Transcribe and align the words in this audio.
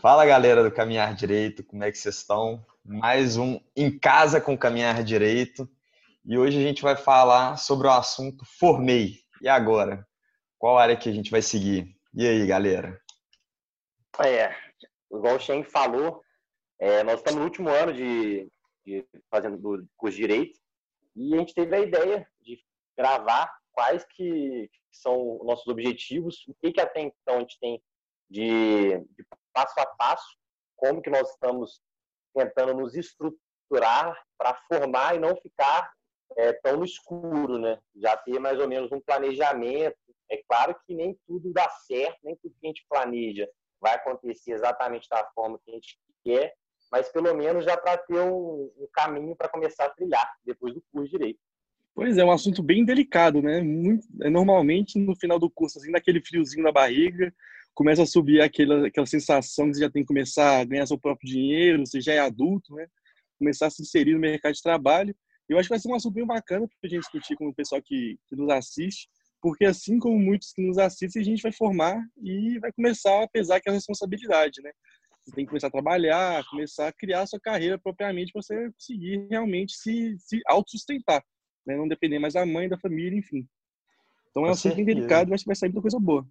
Fala 0.00 0.26
galera 0.26 0.62
do 0.62 0.70
Caminhar 0.70 1.14
Direito, 1.14 1.64
como 1.64 1.82
é 1.82 1.90
que 1.90 1.96
vocês 1.96 2.16
estão? 2.16 2.64
Mais 2.84 3.38
um 3.38 3.58
Em 3.74 3.98
Casa 3.98 4.40
com 4.42 4.56
Caminhar 4.56 5.02
Direito. 5.02 5.66
E 6.22 6.36
hoje 6.36 6.58
a 6.58 6.62
gente 6.62 6.82
vai 6.82 6.94
falar 6.94 7.56
sobre 7.56 7.86
o 7.86 7.90
assunto 7.90 8.44
Formei. 8.44 9.20
E 9.40 9.48
agora? 9.48 10.06
Qual 10.58 10.78
área 10.78 10.96
que 10.96 11.08
a 11.08 11.12
gente 11.12 11.30
vai 11.30 11.40
seguir? 11.40 11.96
E 12.14 12.26
aí, 12.26 12.46
galera? 12.46 13.00
É, 14.22 14.54
igual 15.10 15.36
o 15.36 15.40
Shen 15.40 15.64
falou, 15.64 16.22
é, 16.78 17.02
nós 17.02 17.16
estamos 17.16 17.40
no 17.40 17.46
último 17.46 17.70
ano 17.70 17.92
de, 17.94 18.50
de 18.84 19.02
fazendo 19.30 19.56
do 19.56 19.88
curso 19.96 20.16
de 20.16 20.22
Direito 20.22 20.58
e 21.16 21.34
a 21.34 21.38
gente 21.38 21.54
teve 21.54 21.74
a 21.74 21.80
ideia 21.80 22.28
de 22.42 22.60
gravar 22.96 23.50
quais 23.72 24.04
que 24.14 24.70
são 24.92 25.40
nossos 25.42 25.66
objetivos, 25.66 26.44
o 26.46 26.54
que, 26.60 26.72
que 26.72 26.80
até 26.80 27.00
então 27.00 27.36
a 27.36 27.40
gente 27.40 27.58
tem 27.58 27.82
de, 28.28 28.98
de 28.98 29.24
passo 29.56 29.80
a 29.80 29.86
passo, 29.86 30.36
como 30.76 31.00
que 31.00 31.08
nós 31.08 31.30
estamos 31.30 31.80
tentando 32.34 32.74
nos 32.74 32.94
estruturar 32.94 34.22
para 34.36 34.54
formar 34.68 35.16
e 35.16 35.18
não 35.18 35.34
ficar 35.36 35.90
é, 36.36 36.52
tão 36.52 36.76
no 36.76 36.84
escuro, 36.84 37.56
né? 37.58 37.78
Já 37.94 38.14
ter 38.18 38.38
mais 38.38 38.60
ou 38.60 38.68
menos 38.68 38.92
um 38.92 39.00
planejamento. 39.00 39.96
É 40.30 40.42
claro 40.46 40.76
que 40.86 40.94
nem 40.94 41.18
tudo 41.26 41.50
dá 41.52 41.68
certo, 41.70 42.18
nem 42.22 42.36
tudo 42.36 42.54
que 42.60 42.66
a 42.66 42.68
gente 42.68 42.84
planeja 42.90 43.48
vai 43.80 43.94
acontecer 43.94 44.52
exatamente 44.52 45.08
da 45.08 45.24
forma 45.34 45.58
que 45.64 45.70
a 45.70 45.74
gente 45.74 45.98
quer, 46.22 46.54
mas 46.90 47.08
pelo 47.08 47.34
menos 47.34 47.64
já 47.64 47.76
para 47.76 47.96
ter 47.96 48.20
um, 48.20 48.70
um 48.76 48.88
caminho 48.92 49.34
para 49.36 49.48
começar 49.48 49.86
a 49.86 49.90
trilhar 49.90 50.34
depois 50.44 50.74
do 50.74 50.82
curso 50.92 51.06
de 51.06 51.18
direito. 51.18 51.40
Pois 51.94 52.18
é, 52.18 52.24
um 52.24 52.30
assunto 52.30 52.62
bem 52.62 52.84
delicado, 52.84 53.40
né? 53.40 53.62
Muito, 53.62 54.06
é, 54.20 54.28
normalmente 54.28 54.98
no 54.98 55.16
final 55.16 55.38
do 55.38 55.48
curso, 55.48 55.78
assim, 55.78 55.90
daquele 55.90 56.20
friozinho 56.20 56.64
na 56.64 56.72
barriga, 56.72 57.32
começa 57.76 58.02
a 58.02 58.06
subir 58.06 58.40
aquela, 58.40 58.88
aquela 58.88 59.06
sensação 59.06 59.66
que 59.66 59.74
você 59.74 59.82
já 59.82 59.90
tem 59.90 60.02
que 60.02 60.08
começar 60.08 60.60
a 60.60 60.64
ganhar 60.64 60.86
seu 60.86 60.98
próprio 60.98 61.30
dinheiro, 61.30 61.86
você 61.86 62.00
já 62.00 62.14
é 62.14 62.18
adulto, 62.18 62.74
né? 62.74 62.88
Começar 63.38 63.66
a 63.66 63.70
se 63.70 63.82
inserir 63.82 64.14
no 64.14 64.18
mercado 64.18 64.54
de 64.54 64.62
trabalho. 64.62 65.14
Eu 65.48 65.58
acho 65.58 65.68
que 65.68 65.74
vai 65.74 65.78
ser 65.78 65.88
um 65.88 65.94
assunto 65.94 66.14
bem 66.14 66.26
bacana 66.26 66.66
para 66.66 66.76
a 66.82 66.88
gente 66.88 67.02
discutir 67.02 67.36
com 67.36 67.46
o 67.46 67.54
pessoal 67.54 67.80
que, 67.80 68.18
que 68.26 68.34
nos 68.34 68.50
assiste, 68.50 69.08
porque 69.40 69.64
assim 69.64 69.98
como 69.98 70.18
muitos 70.18 70.52
que 70.52 70.66
nos 70.66 70.78
assistem, 70.78 71.22
a 71.22 71.24
gente 71.24 71.42
vai 71.42 71.52
formar 71.52 72.02
e 72.20 72.58
vai 72.58 72.72
começar 72.72 73.22
a 73.22 73.28
pesar 73.28 73.56
aquela 73.56 73.76
responsabilidade, 73.76 74.60
né? 74.62 74.72
Você 75.22 75.36
tem 75.36 75.44
que 75.44 75.50
começar 75.50 75.68
a 75.68 75.70
trabalhar, 75.70 76.44
começar 76.50 76.88
a 76.88 76.92
criar 76.92 77.22
a 77.22 77.26
sua 77.26 77.38
carreira 77.38 77.78
propriamente 77.78 78.32
para 78.32 78.42
você 78.42 78.70
conseguir 78.72 79.26
realmente 79.30 79.76
se, 79.76 80.16
se 80.18 80.40
autossustentar 80.46 81.22
né? 81.66 81.76
não 81.76 81.88
depender 81.88 82.18
mais 82.18 82.34
da 82.34 82.46
mãe, 82.46 82.68
da 82.68 82.78
família, 82.78 83.18
enfim. 83.18 83.46
Então 84.30 84.44
é 84.44 84.48
um 84.48 84.52
assunto 84.52 84.76
bem 84.76 84.84
delicado, 84.84 85.30
mas 85.30 85.42
vai 85.42 85.56
sair 85.56 85.68
muita 85.68 85.82
coisa 85.82 85.98
boa. 85.98 86.26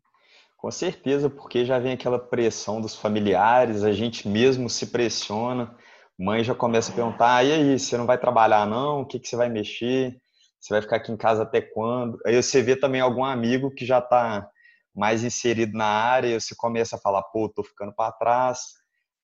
Com 0.66 0.72
certeza, 0.72 1.30
porque 1.30 1.64
já 1.64 1.78
vem 1.78 1.94
aquela 1.94 2.18
pressão 2.18 2.82
dos 2.82 2.96
familiares, 2.96 3.84
a 3.84 3.92
gente 3.92 4.28
mesmo 4.28 4.68
se 4.68 4.88
pressiona, 4.88 5.78
mãe 6.18 6.44
já 6.44 6.56
começa 6.56 6.92
a 6.92 6.96
perguntar, 6.96 7.46
e 7.46 7.52
aí, 7.52 7.78
você 7.78 7.96
não 7.96 8.08
vai 8.08 8.18
trabalhar 8.18 8.66
não? 8.66 9.02
O 9.02 9.06
que, 9.06 9.20
que 9.20 9.28
você 9.28 9.36
vai 9.36 9.48
mexer? 9.48 10.20
Você 10.60 10.74
vai 10.74 10.82
ficar 10.82 10.96
aqui 10.96 11.12
em 11.12 11.18
casa 11.18 11.44
até 11.44 11.62
quando? 11.62 12.18
Aí 12.26 12.36
você 12.42 12.64
vê 12.64 12.76
também 12.76 13.00
algum 13.00 13.24
amigo 13.24 13.70
que 13.70 13.86
já 13.86 14.00
está 14.00 14.50
mais 14.96 15.24
inserido 15.24 15.78
na 15.78 15.86
área, 15.86 16.30
e 16.30 16.42
você 16.42 16.56
começa 16.58 16.96
a 16.96 17.00
falar, 17.00 17.22
pô, 17.22 17.48
tô 17.48 17.64
ficando 17.64 17.94
para 17.94 18.12
trás. 18.14 18.58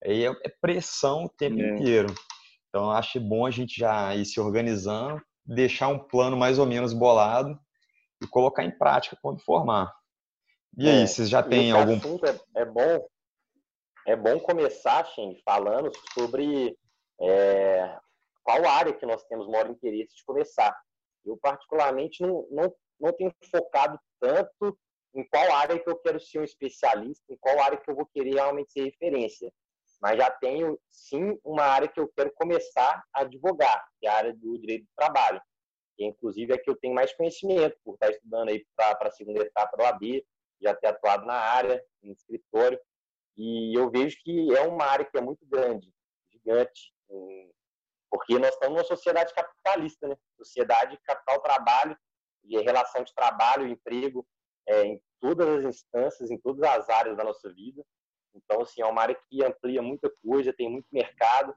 Aí 0.05 0.23
é, 0.23 0.29
é 0.29 0.53
pressão 0.61 1.23
o 1.23 1.29
tempo 1.29 1.59
é. 1.59 1.69
inteiro. 1.69 2.13
Então, 2.69 2.91
acho 2.91 3.19
bom 3.19 3.47
a 3.47 3.51
gente 3.51 3.79
já 3.79 4.15
ir 4.15 4.25
se 4.25 4.39
organizando 4.39 5.19
deixar 5.43 5.87
um 5.87 5.97
plano 5.97 6.37
mais 6.37 6.59
ou 6.59 6.67
menos 6.67 6.93
bolado 6.93 7.59
e 8.21 8.27
colocar 8.27 8.63
em 8.63 8.77
prática 8.77 9.17
quando 9.19 9.41
formar. 9.41 9.91
E 10.77 10.89
aí, 10.89 11.03
é, 11.03 11.07
vocês 11.07 11.29
já 11.29 11.43
têm 11.43 11.71
algum. 11.71 11.95
É, 12.25 12.61
é, 12.61 12.65
bom, 12.65 13.07
é 14.07 14.15
bom 14.15 14.39
começar, 14.39 15.05
Shen, 15.07 15.39
falando 15.43 15.91
sobre 16.13 16.77
é, 17.19 17.97
qual 18.43 18.65
área 18.65 18.93
que 18.93 19.05
nós 19.05 19.23
temos 19.25 19.47
maior 19.47 19.69
interesse 19.69 20.15
de 20.15 20.23
começar. 20.23 20.75
Eu, 21.25 21.37
particularmente, 21.37 22.21
não, 22.21 22.47
não, 22.49 22.73
não 22.99 23.13
tenho 23.13 23.33
focado 23.51 23.99
tanto 24.19 24.77
em 25.13 25.27
qual 25.27 25.51
área 25.53 25.77
que 25.77 25.89
eu 25.89 25.97
quero 25.97 26.19
ser 26.19 26.39
um 26.39 26.43
especialista, 26.43 27.23
em 27.29 27.37
qual 27.37 27.59
área 27.59 27.77
que 27.77 27.89
eu 27.91 27.95
vou 27.95 28.05
querer 28.05 28.35
realmente 28.35 28.71
ser 28.71 28.85
referência 28.85 29.51
mas 30.01 30.17
já 30.17 30.31
tenho 30.31 30.79
sim 30.89 31.39
uma 31.43 31.63
área 31.63 31.87
que 31.87 31.99
eu 31.99 32.11
quero 32.15 32.33
começar 32.33 33.03
a 33.13 33.21
advogar, 33.21 33.85
que 33.99 34.07
é 34.07 34.09
a 34.09 34.15
área 34.15 34.33
do 34.33 34.57
direito 34.57 34.83
do 34.83 34.95
trabalho, 34.97 35.39
que 35.95 36.03
inclusive 36.03 36.53
é 36.53 36.57
que 36.57 36.69
eu 36.69 36.75
tenho 36.75 36.95
mais 36.95 37.13
conhecimento 37.13 37.77
por 37.85 37.93
estar 37.93 38.09
estudando 38.09 38.49
aí 38.49 38.65
para 38.75 39.07
a 39.07 39.11
segunda 39.11 39.43
etapa 39.43 39.77
da 39.77 39.83
OAB, 39.83 40.25
já 40.61 40.75
ter 40.75 40.87
atuado 40.87 41.25
na 41.25 41.35
área, 41.35 41.83
em 42.03 42.11
escritório, 42.11 42.79
e 43.37 43.77
eu 43.77 43.89
vejo 43.89 44.17
que 44.23 44.55
é 44.55 44.61
uma 44.61 44.85
área 44.85 45.05
que 45.05 45.17
é 45.17 45.21
muito 45.21 45.45
grande, 45.45 45.91
gigante, 46.31 46.93
porque 48.09 48.37
nós 48.37 48.53
estamos 48.53 48.75
numa 48.75 48.83
sociedade 48.83 49.33
capitalista, 49.33 50.07
né? 50.07 50.17
Sociedade 50.37 50.99
capital-trabalho 51.05 51.97
e 52.43 52.59
relação 52.59 53.03
de 53.03 53.13
trabalho, 53.15 53.67
emprego, 53.67 54.27
é, 54.67 54.83
em 54.83 55.01
todas 55.19 55.47
as 55.47 55.65
instâncias, 55.65 56.29
em 56.29 56.37
todas 56.37 56.61
as 56.63 56.89
áreas 56.89 57.15
da 57.15 57.23
nossa 57.23 57.51
vida. 57.53 57.83
Então, 58.33 58.61
assim, 58.61 58.81
é 58.81 58.85
uma 58.85 59.01
área 59.01 59.19
que 59.29 59.43
amplia 59.43 59.81
muita 59.81 60.11
coisa, 60.23 60.53
tem 60.53 60.69
muito 60.69 60.87
mercado. 60.91 61.55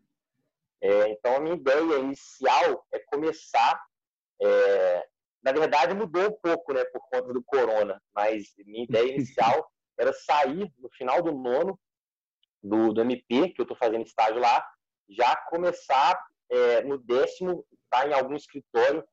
É, 0.81 1.09
então, 1.09 1.37
a 1.37 1.41
minha 1.41 1.57
ideia 1.57 1.99
inicial 1.99 2.87
é 2.93 2.99
começar. 3.01 3.85
É, 4.41 5.09
na 5.45 5.53
verdade, 5.53 5.95
mudou 5.95 6.29
um 6.29 6.41
pouco, 6.41 6.73
né, 6.73 6.83
por 6.87 7.01
conta 7.11 7.33
do 7.33 7.45
corona, 7.45 8.03
mas 8.15 8.55
minha 8.59 8.85
ideia 8.85 9.13
inicial 9.13 9.71
era 9.99 10.13
sair 10.13 10.73
no 10.79 10.89
final 10.91 11.23
do 11.23 11.33
nono 11.33 11.79
do, 12.63 12.95
do 12.95 13.03
MP, 13.03 13.51
que 13.51 13.61
eu 13.61 13.65
estou 13.65 13.77
fazendo 13.77 14.07
estágio 14.07 14.41
lá, 14.41 14.67
já 15.09 15.37
começar 15.37 16.19
é, 16.51 16.83
no 16.83 16.97
décimo, 16.97 17.65
tá 17.91 18.09
em 18.09 18.15
algum 18.15 18.35
escritório, 18.35 19.07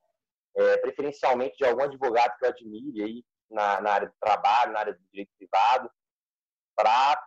é, 0.56 0.78
preferencialmente 0.78 1.56
de 1.58 1.64
algum 1.64 1.82
advogado 1.82 2.36
que 2.38 2.46
eu 2.46 2.48
admire 2.48 3.02
aí 3.02 3.24
na, 3.50 3.80
na 3.82 3.90
área 3.92 4.08
do 4.08 4.14
trabalho, 4.18 4.72
na 4.72 4.80
área 4.80 4.94
do 4.94 5.00
direito 5.10 5.30
privado, 5.38 5.90
para 6.74 7.22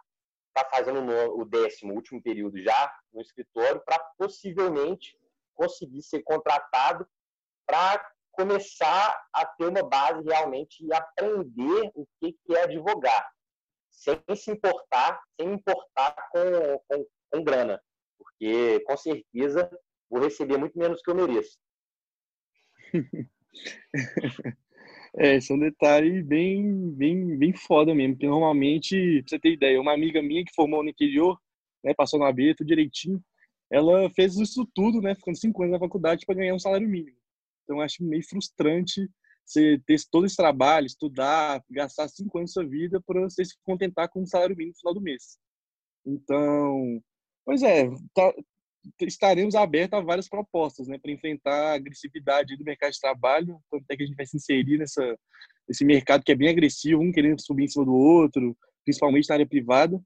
está 0.47 0.69
fazendo 0.69 1.01
no, 1.01 1.41
o 1.41 1.45
décimo, 1.45 1.93
último 1.93 2.23
período 2.23 2.61
já 2.63 2.91
no 3.13 3.21
escritório, 3.21 3.81
para 3.85 3.99
possivelmente 4.17 5.17
conseguir 5.53 6.01
ser 6.01 6.23
contratado 6.23 7.05
para 7.67 8.14
começar 8.35 9.17
a 9.33 9.45
ter 9.45 9.67
uma 9.67 9.83
base 9.83 10.23
realmente 10.23 10.85
e 10.85 10.93
aprender 10.93 11.91
o 11.95 12.05
que, 12.19 12.33
que 12.33 12.55
é 12.55 12.63
advogar, 12.63 13.27
sem 13.89 14.19
se 14.35 14.51
importar, 14.51 15.19
sem 15.39 15.53
importar 15.53 16.15
com, 16.31 16.79
com, 16.87 17.05
com 17.31 17.43
grana, 17.43 17.81
porque 18.17 18.79
com 18.81 18.97
certeza 18.97 19.69
vou 20.09 20.21
receber 20.21 20.57
muito 20.57 20.77
menos 20.77 21.01
que 21.01 21.09
eu 21.09 21.15
mereço. 21.15 21.57
É, 25.17 25.37
esse 25.37 25.49
é 25.49 25.55
um 25.55 25.59
detalhe 25.59 26.21
bem, 26.21 26.91
bem, 26.91 27.37
bem 27.37 27.53
foda 27.53 27.95
mesmo, 27.95 28.15
porque 28.15 28.27
normalmente, 28.27 29.21
pra 29.21 29.29
você 29.29 29.39
ter 29.39 29.53
ideia, 29.53 29.79
uma 29.79 29.93
amiga 29.93 30.21
minha 30.21 30.43
que 30.43 30.53
formou 30.53 30.83
no 30.83 30.89
interior, 30.89 31.39
né, 31.81 31.93
passou 31.93 32.19
na 32.19 32.29
B, 32.33 32.53
tudo 32.53 32.67
direitinho, 32.67 33.23
ela 33.71 34.09
fez 34.09 34.35
isso 34.35 34.69
tudo, 34.75 35.01
né, 35.01 35.15
ficando 35.15 35.37
cinco 35.37 35.63
anos 35.63 35.73
na 35.73 35.79
faculdade 35.79 36.25
para 36.25 36.35
ganhar 36.35 36.53
um 36.53 36.59
salário 36.59 36.87
mínimo. 36.87 37.15
Então, 37.65 37.81
acho 37.81 38.03
meio 38.03 38.23
frustrante 38.27 39.09
você 39.43 39.79
ter 39.85 39.99
todo 40.09 40.25
esse 40.25 40.35
trabalho, 40.35 40.87
estudar, 40.87 41.63
gastar 41.69 42.07
cinco 42.07 42.37
anos 42.37 42.51
da 42.51 42.61
sua 42.61 42.69
vida 42.69 43.01
para 43.05 43.21
você 43.21 43.43
se 43.45 43.55
contentar 43.63 44.09
com 44.09 44.21
um 44.21 44.25
salário 44.25 44.55
mínimo 44.55 44.73
no 44.73 44.79
final 44.79 44.93
do 44.93 45.01
mês. 45.01 45.37
Então, 46.05 47.01
pois 47.43 47.61
é, 47.61 47.89
tá, 48.13 48.33
estaremos 49.01 49.55
abertos 49.55 49.99
a 49.99 50.01
várias 50.01 50.27
propostas, 50.27 50.87
né, 50.87 50.97
para 50.97 51.11
enfrentar 51.11 51.71
a 51.71 51.73
agressividade 51.75 52.57
do 52.57 52.63
mercado 52.63 52.93
de 52.93 52.99
trabalho, 52.99 53.59
tanto 53.69 53.85
é 53.89 53.95
que 53.97 54.03
a 54.03 54.05
gente 54.05 54.15
vai 54.15 54.25
se 54.25 54.37
inserir 54.37 54.77
nessa 54.77 55.17
nesse 55.67 55.83
mercado 55.83 56.23
que 56.23 56.31
é 56.31 56.35
bem 56.35 56.49
agressivo, 56.49 57.01
um 57.01 57.11
querendo 57.11 57.41
subir 57.41 57.63
em 57.63 57.67
cima 57.67 57.85
do 57.85 57.93
outro, 57.93 58.55
principalmente 58.83 59.27
na 59.27 59.35
área 59.35 59.47
privada. 59.47 59.99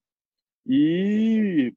E 0.66 1.74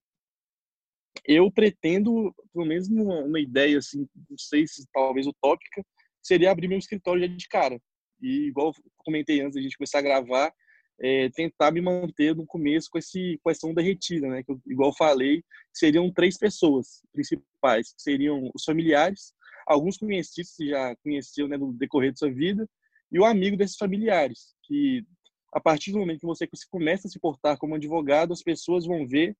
eu 1.26 1.50
pretendo, 1.50 2.34
pelo 2.52 2.66
menos 2.66 2.88
uma, 2.88 3.20
uma 3.20 3.40
ideia 3.40 3.78
assim, 3.78 4.06
não 4.28 4.38
sei 4.38 4.66
se 4.66 4.84
talvez 4.92 5.26
utópica, 5.26 5.84
seria 6.22 6.50
abrir 6.50 6.68
meu 6.68 6.78
escritório 6.78 7.22
já 7.22 7.28
de 7.28 7.48
cara. 7.48 7.80
E 8.20 8.48
igual 8.48 8.72
comentei 8.98 9.40
antes 9.40 9.54
da 9.54 9.62
gente 9.62 9.76
começar 9.76 9.98
a 9.98 10.02
gravar, 10.02 10.52
é, 11.00 11.28
tentar 11.30 11.72
me 11.72 11.80
manter 11.80 12.34
no 12.34 12.46
começo 12.46 12.88
com 12.90 12.98
esse 12.98 13.38
com 13.42 13.50
essa 13.50 13.66
onda 13.66 13.82
retida, 13.82 14.28
né? 14.28 14.42
Que 14.42 14.52
igual 14.66 14.94
falei, 14.96 15.42
seriam 15.72 16.12
três 16.12 16.38
pessoas 16.38 17.02
principais, 17.12 17.92
que 17.92 18.02
seriam 18.02 18.50
os 18.54 18.64
familiares, 18.64 19.32
alguns 19.66 19.96
conhecidos 19.96 20.54
que 20.56 20.68
já 20.68 20.94
conheceu 21.02 21.48
né, 21.48 21.56
no 21.56 21.72
decorrer 21.72 22.12
de 22.12 22.18
sua 22.18 22.30
vida, 22.30 22.68
e 23.10 23.18
o 23.18 23.24
amigo 23.24 23.56
desses 23.56 23.76
familiares, 23.76 24.54
que 24.64 25.04
a 25.52 25.60
partir 25.60 25.92
do 25.92 25.98
momento 25.98 26.20
que 26.20 26.26
você 26.26 26.48
começa 26.70 27.06
a 27.06 27.10
se 27.10 27.18
portar 27.20 27.58
como 27.58 27.74
advogado, 27.74 28.32
as 28.32 28.42
pessoas 28.42 28.86
vão 28.86 29.06
ver 29.06 29.36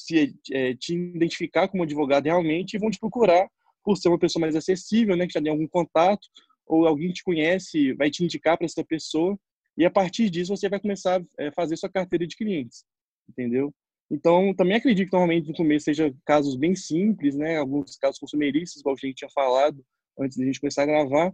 se 0.00 0.34
é, 0.52 0.74
te 0.74 0.94
identificar 0.94 1.68
como 1.68 1.82
advogado 1.82 2.24
realmente 2.24 2.74
e 2.74 2.78
vão 2.78 2.90
te 2.90 2.98
procurar 2.98 3.48
por 3.84 3.96
ser 3.96 4.08
uma 4.08 4.18
pessoa 4.18 4.40
mais 4.40 4.56
acessível, 4.56 5.16
né, 5.16 5.26
que 5.26 5.32
já 5.32 5.40
tem 5.40 5.50
algum 5.50 5.66
contato 5.66 6.28
ou 6.66 6.86
alguém 6.86 7.12
te 7.12 7.24
conhece 7.24 7.92
vai 7.94 8.10
te 8.10 8.22
indicar 8.22 8.56
para 8.56 8.66
essa 8.66 8.84
pessoa 8.84 9.38
e 9.76 9.84
a 9.84 9.90
partir 9.90 10.28
disso 10.28 10.54
você 10.54 10.68
vai 10.68 10.78
começar 10.78 11.20
a 11.20 11.44
é, 11.44 11.50
fazer 11.50 11.76
sua 11.76 11.88
carteira 11.88 12.26
de 12.26 12.36
clientes, 12.36 12.84
entendeu? 13.28 13.72
Então, 14.10 14.52
também 14.54 14.76
acredito 14.76 15.06
que 15.06 15.12
normalmente 15.12 15.48
no 15.48 15.54
começo 15.54 15.84
seja 15.84 16.12
casos 16.26 16.56
bem 16.56 16.74
simples, 16.74 17.36
né? 17.36 17.56
Alguns 17.56 17.96
casos 17.96 18.18
consumeristas, 18.18 18.80
igual 18.80 18.96
a 18.96 19.06
gente 19.06 19.18
tinha 19.18 19.30
falado 19.30 19.84
antes 20.18 20.36
da 20.36 20.44
gente 20.44 20.60
começar 20.60 20.82
a 20.82 20.86
gravar. 20.86 21.32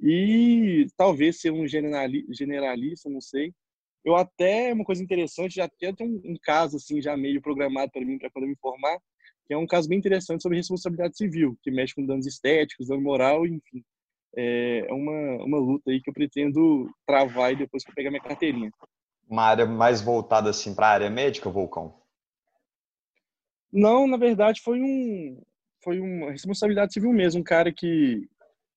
E 0.00 0.86
talvez 0.96 1.40
ser 1.40 1.50
um 1.50 1.66
generalista, 1.66 3.08
não 3.08 3.20
sei. 3.20 3.52
Eu 4.04 4.16
até, 4.16 4.72
uma 4.72 4.84
coisa 4.84 5.02
interessante, 5.02 5.56
já 5.56 5.68
tenho 5.68 6.10
um, 6.10 6.32
um 6.32 6.36
caso 6.42 6.76
assim, 6.76 7.00
já 7.00 7.16
meio 7.16 7.42
programado 7.42 7.90
para 7.92 8.04
mim, 8.04 8.18
para 8.18 8.30
quando 8.30 8.44
eu 8.44 8.50
me 8.50 8.56
formar, 8.56 8.98
que 9.46 9.54
é 9.54 9.56
um 9.56 9.66
caso 9.66 9.88
bem 9.88 9.98
interessante 9.98 10.42
sobre 10.42 10.58
responsabilidade 10.58 11.16
civil, 11.16 11.58
que 11.62 11.70
mexe 11.70 11.94
com 11.94 12.06
danos 12.06 12.26
estéticos, 12.26 12.88
dano 12.88 13.02
moral, 13.02 13.46
enfim. 13.46 13.82
É, 14.36 14.86
é 14.88 14.92
uma, 14.92 15.44
uma 15.44 15.58
luta 15.58 15.90
aí 15.90 16.00
que 16.00 16.10
eu 16.10 16.14
pretendo 16.14 16.88
travar 17.06 17.56
depois 17.56 17.82
que 17.82 17.90
eu 17.90 17.94
pegar 17.94 18.10
minha 18.10 18.22
carteirinha. 18.22 18.70
Uma 19.28 19.44
área 19.44 19.66
mais 19.66 20.00
voltada 20.00 20.50
assim 20.50 20.74
para 20.74 20.86
a 20.86 20.90
área 20.90 21.10
médica, 21.10 21.50
Vulcão? 21.50 21.94
Não, 23.72 24.06
na 24.06 24.16
verdade 24.16 24.60
foi 24.62 24.80
um 24.80 25.42
foi 25.82 26.00
uma 26.00 26.30
responsabilidade 26.30 26.92
civil 26.92 27.12
mesmo, 27.12 27.40
um 27.40 27.44
cara 27.44 27.72
que 27.72 28.28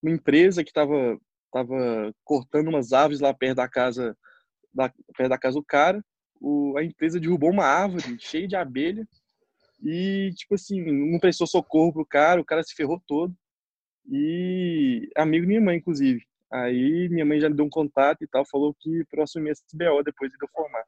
uma 0.01 0.11
empresa 0.11 0.63
que 0.63 0.69
estava 0.69 1.19
tava 1.51 2.13
cortando 2.23 2.69
umas 2.69 2.93
árvores 2.93 3.19
lá 3.19 3.33
perto 3.33 3.57
da 3.57 3.67
casa 3.67 4.17
da, 4.73 4.91
perto 5.15 5.29
da 5.29 5.37
casa 5.37 5.55
do 5.55 5.63
cara, 5.63 6.03
o, 6.39 6.75
a 6.77 6.83
empresa 6.83 7.19
derrubou 7.19 7.51
uma 7.51 7.65
árvore 7.65 8.17
cheia 8.19 8.47
de 8.47 8.55
abelha 8.55 9.07
e 9.83 10.31
tipo 10.35 10.55
assim, 10.55 10.81
não 10.81 11.19
prestou 11.19 11.47
socorro 11.47 11.93
pro 11.93 12.05
cara, 12.05 12.41
o 12.41 12.45
cara 12.45 12.63
se 12.63 12.75
ferrou 12.75 13.01
todo. 13.07 13.33
E 14.09 15.09
amigo 15.15 15.45
minha 15.45 15.61
mãe 15.61 15.77
inclusive. 15.77 16.21
Aí 16.51 17.07
minha 17.09 17.25
mãe 17.25 17.39
já 17.39 17.49
me 17.49 17.55
deu 17.55 17.65
um 17.65 17.69
contato 17.69 18.23
e 18.23 18.27
tal, 18.27 18.45
falou 18.45 18.75
que 18.79 19.05
próximo 19.09 19.43
mês 19.43 19.63
BO 19.73 20.03
depois 20.03 20.31
de 20.31 20.37
eu 20.41 20.49
formar. 20.53 20.83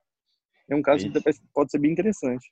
É 0.69 0.75
um 0.75 0.81
caso 0.81 1.07
Isso. 1.07 1.21
que 1.21 1.33
pode 1.53 1.71
ser 1.71 1.79
bem 1.79 1.91
interessante. 1.91 2.51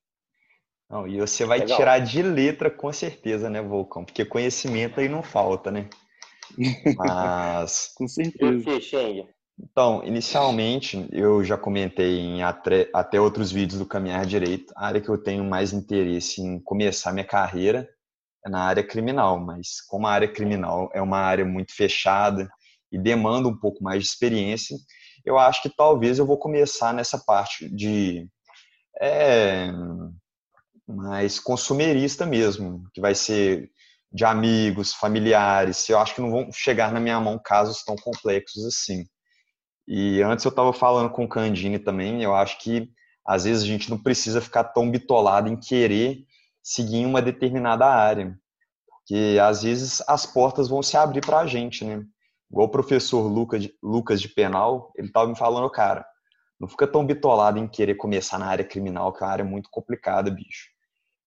Não, 0.89 1.07
e 1.07 1.19
você 1.19 1.45
vai 1.45 1.59
Legal. 1.59 1.77
tirar 1.77 1.99
de 1.99 2.21
letra 2.21 2.69
com 2.69 2.91
certeza, 2.91 3.49
né, 3.49 3.61
Vulcão? 3.61 4.03
Porque 4.03 4.25
conhecimento 4.25 4.99
aí 4.99 5.07
não 5.07 5.23
falta, 5.23 5.71
né? 5.71 5.89
Mas. 6.97 7.93
com 7.95 8.07
certeza. 8.07 8.69
Então, 9.63 10.03
inicialmente, 10.03 11.07
eu 11.11 11.43
já 11.43 11.55
comentei 11.57 12.19
em 12.19 12.41
até, 12.41 12.89
até 12.93 13.21
outros 13.21 13.51
vídeos 13.51 13.79
do 13.79 13.85
Caminhar 13.85 14.25
Direito, 14.25 14.73
a 14.75 14.87
área 14.87 14.99
que 14.99 15.09
eu 15.09 15.17
tenho 15.17 15.43
mais 15.43 15.71
interesse 15.71 16.41
em 16.41 16.59
começar 16.59 17.13
minha 17.13 17.25
carreira 17.25 17.87
é 18.43 18.49
na 18.49 18.63
área 18.63 18.83
criminal, 18.83 19.39
mas 19.39 19.79
como 19.87 20.07
a 20.07 20.11
área 20.11 20.27
criminal 20.27 20.89
é 20.93 21.01
uma 21.01 21.19
área 21.19 21.45
muito 21.45 21.75
fechada 21.75 22.49
e 22.91 22.97
demanda 22.97 23.47
um 23.47 23.55
pouco 23.55 23.83
mais 23.83 24.03
de 24.03 24.09
experiência, 24.09 24.75
eu 25.23 25.37
acho 25.37 25.61
que 25.61 25.69
talvez 25.69 26.17
eu 26.17 26.25
vou 26.25 26.37
começar 26.39 26.91
nessa 26.91 27.19
parte 27.19 27.69
de 27.69 28.27
é, 28.99 29.71
mais 30.87 31.39
consumerista 31.39 32.25
mesmo, 32.25 32.83
que 32.93 32.99
vai 32.99 33.13
ser 33.13 33.69
de 34.11 34.25
amigos, 34.25 34.93
familiares. 34.93 35.87
Eu 35.87 35.99
acho 35.99 36.15
que 36.15 36.21
não 36.21 36.31
vão 36.31 36.51
chegar 36.51 36.91
na 36.91 36.99
minha 36.99 37.19
mão 37.19 37.39
casos 37.43 37.83
tão 37.83 37.95
complexos 37.95 38.65
assim. 38.65 39.05
E 39.87 40.21
antes 40.21 40.45
eu 40.45 40.49
estava 40.49 40.71
falando 40.73 41.09
com 41.09 41.25
o 41.25 41.29
Candini 41.29 41.79
também, 41.79 42.23
eu 42.23 42.35
acho 42.35 42.59
que 42.59 42.89
às 43.25 43.43
vezes 43.43 43.63
a 43.63 43.67
gente 43.67 43.89
não 43.89 43.97
precisa 43.97 44.41
ficar 44.41 44.65
tão 44.65 44.89
bitolado 44.89 45.49
em 45.49 45.55
querer 45.55 46.25
seguir 46.63 47.05
uma 47.05 47.21
determinada 47.21 47.85
área, 47.85 48.37
porque 48.87 49.37
às 49.41 49.63
vezes 49.63 50.01
as 50.07 50.25
portas 50.25 50.67
vão 50.67 50.81
se 50.81 50.97
abrir 50.97 51.21
para 51.21 51.39
a 51.39 51.47
gente, 51.47 51.83
né? 51.83 52.03
Igual 52.49 52.67
o 52.67 52.71
professor 52.71 53.21
Lucas 53.27 53.63
de, 53.63 53.73
Lucas 53.81 54.21
de 54.21 54.29
Penal, 54.29 54.91
ele 54.95 55.07
estava 55.07 55.27
me 55.27 55.37
falando, 55.37 55.69
cara, 55.69 56.05
não 56.59 56.67
fica 56.67 56.85
tão 56.87 57.05
bitolado 57.05 57.57
em 57.57 57.67
querer 57.67 57.95
começar 57.95 58.37
na 58.37 58.47
área 58.47 58.65
criminal, 58.65 59.13
que 59.13 59.23
é 59.23 59.25
uma 59.25 59.31
área 59.33 59.45
muito 59.45 59.69
complicada, 59.71 60.29
bicho 60.29 60.71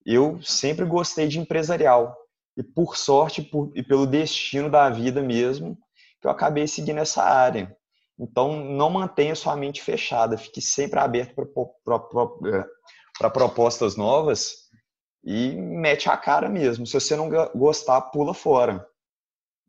eu 0.04 0.40
sempre 0.42 0.84
gostei 0.84 1.26
de 1.26 1.38
empresarial. 1.38 2.14
E 2.56 2.62
por 2.62 2.96
sorte 2.96 3.42
por, 3.42 3.72
e 3.74 3.82
pelo 3.82 4.06
destino 4.06 4.70
da 4.70 4.88
vida 4.90 5.22
mesmo, 5.22 5.76
que 6.20 6.26
eu 6.26 6.30
acabei 6.30 6.66
seguindo 6.66 6.98
essa 6.98 7.22
área. 7.22 7.74
Então, 8.18 8.64
não 8.64 8.90
mantenha 8.90 9.34
sua 9.34 9.56
mente 9.56 9.82
fechada, 9.82 10.38
fique 10.38 10.60
sempre 10.60 11.00
aberto 11.00 11.34
para 11.34 13.30
propostas 13.30 13.96
novas 13.96 14.68
e 15.24 15.52
mete 15.56 16.08
a 16.08 16.16
cara 16.16 16.48
mesmo. 16.48 16.86
Se 16.86 16.94
você 16.94 17.16
não 17.16 17.28
gostar, 17.54 18.00
pula 18.02 18.32
fora. 18.32 18.86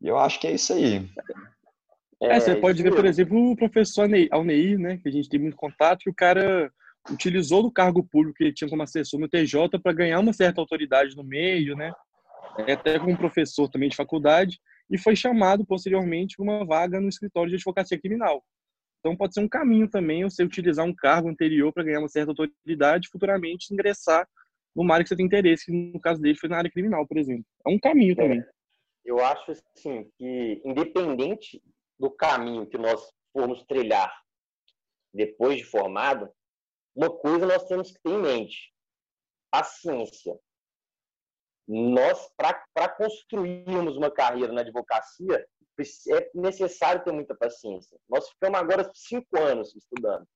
E 0.00 0.06
eu 0.06 0.18
acho 0.18 0.38
que 0.38 0.46
é 0.46 0.52
isso 0.52 0.72
aí. 0.72 1.08
É, 2.22 2.38
você 2.38 2.56
pode 2.56 2.82
ver, 2.82 2.94
por 2.94 3.04
exemplo, 3.04 3.50
o 3.50 3.56
professor 3.56 4.08
Alneir, 4.30 4.78
né, 4.78 4.98
que 4.98 5.08
a 5.08 5.12
gente 5.12 5.28
tem 5.28 5.40
muito 5.40 5.56
contato, 5.56 6.00
que 6.00 6.10
o 6.10 6.14
cara 6.14 6.70
utilizou 7.10 7.62
do 7.62 7.70
cargo 7.70 8.02
público 8.02 8.36
que 8.36 8.44
ele 8.44 8.52
tinha 8.52 8.68
como 8.68 8.82
assessor 8.82 9.20
no 9.20 9.28
TJ 9.28 9.78
para 9.82 9.92
ganhar 9.92 10.18
uma 10.18 10.32
certa 10.32 10.60
autoridade 10.60 11.14
no 11.14 11.22
meio, 11.22 11.76
né? 11.76 11.92
É, 12.66 12.72
até 12.72 12.98
como 12.98 13.16
professor 13.16 13.68
também 13.68 13.88
de 13.88 13.96
faculdade, 13.96 14.58
e 14.90 14.98
foi 14.98 15.16
chamado 15.16 15.64
posteriormente 15.64 16.36
para 16.36 16.44
uma 16.44 16.64
vaga 16.64 17.00
no 17.00 17.08
escritório 17.08 17.50
de 17.50 17.56
advocacia 17.56 17.98
criminal. 17.98 18.44
Então 19.00 19.16
pode 19.16 19.34
ser 19.34 19.40
um 19.40 19.48
caminho 19.48 19.88
também 19.88 20.24
você 20.24 20.42
utilizar 20.42 20.84
um 20.84 20.94
cargo 20.94 21.28
anterior 21.28 21.72
para 21.72 21.84
ganhar 21.84 22.00
uma 22.00 22.08
certa 22.08 22.32
autoridade 22.32 23.06
e 23.06 23.10
futuramente 23.10 23.72
ingressar 23.72 24.28
numa 24.74 24.94
área 24.94 25.04
que 25.04 25.08
você 25.08 25.16
tem 25.16 25.26
interesse, 25.26 25.66
que 25.66 25.72
no 25.72 26.00
caso 26.00 26.20
dele 26.20 26.38
foi 26.38 26.48
na 26.48 26.58
área 26.58 26.70
criminal, 26.70 27.06
por 27.06 27.16
exemplo. 27.16 27.44
É 27.66 27.70
um 27.70 27.78
caminho 27.78 28.12
é, 28.12 28.16
também. 28.16 28.44
Eu 29.04 29.24
acho 29.24 29.52
assim 29.52 30.10
que 30.18 30.60
independente 30.64 31.62
do 31.98 32.10
caminho 32.10 32.66
que 32.66 32.76
nós 32.76 33.00
formos 33.32 33.62
trilhar 33.64 34.12
depois 35.14 35.56
de 35.56 35.64
formado, 35.64 36.30
uma 36.94 37.10
coisa 37.10 37.46
nós 37.46 37.64
temos 37.64 37.90
que 37.90 38.00
ter 38.02 38.10
em 38.10 38.20
mente: 38.20 38.72
paciência. 39.50 40.38
Nós, 41.66 42.30
para 42.36 42.88
construirmos 42.90 43.96
uma 43.96 44.10
carreira 44.10 44.52
na 44.52 44.60
advocacia, 44.60 45.46
é 45.78 46.30
necessário 46.34 47.04
ter 47.04 47.12
muita 47.12 47.34
paciência. 47.34 47.98
Nós 48.08 48.28
ficamos 48.30 48.58
agora 48.58 48.90
cinco 48.94 49.38
anos 49.38 49.74
estudando. 49.74 50.26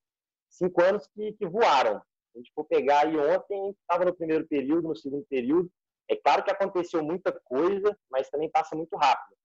Cinco 0.49 0.83
anos 0.83 1.07
que, 1.07 1.33
que 1.33 1.47
voaram. 1.47 2.01
A 2.35 2.37
gente 2.37 2.51
for 2.53 2.65
pegar 2.65 3.05
aí 3.05 3.17
ontem, 3.17 3.71
estava 3.81 4.05
no 4.05 4.15
primeiro 4.15 4.47
período, 4.47 4.89
no 4.89 4.95
segundo 4.95 5.25
período. 5.29 5.71
É 6.09 6.15
claro 6.15 6.43
que 6.43 6.51
aconteceu 6.51 7.01
muita 7.03 7.31
coisa, 7.45 7.97
mas 8.09 8.29
também 8.29 8.49
passa 8.51 8.75
muito 8.75 8.95
rápido. 8.97 9.37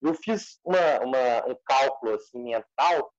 Eu 0.00 0.14
fiz 0.14 0.58
uma, 0.64 1.00
uma 1.00 1.46
um 1.52 1.56
cálculo 1.64 2.14
assim, 2.14 2.42
mental 2.42 3.12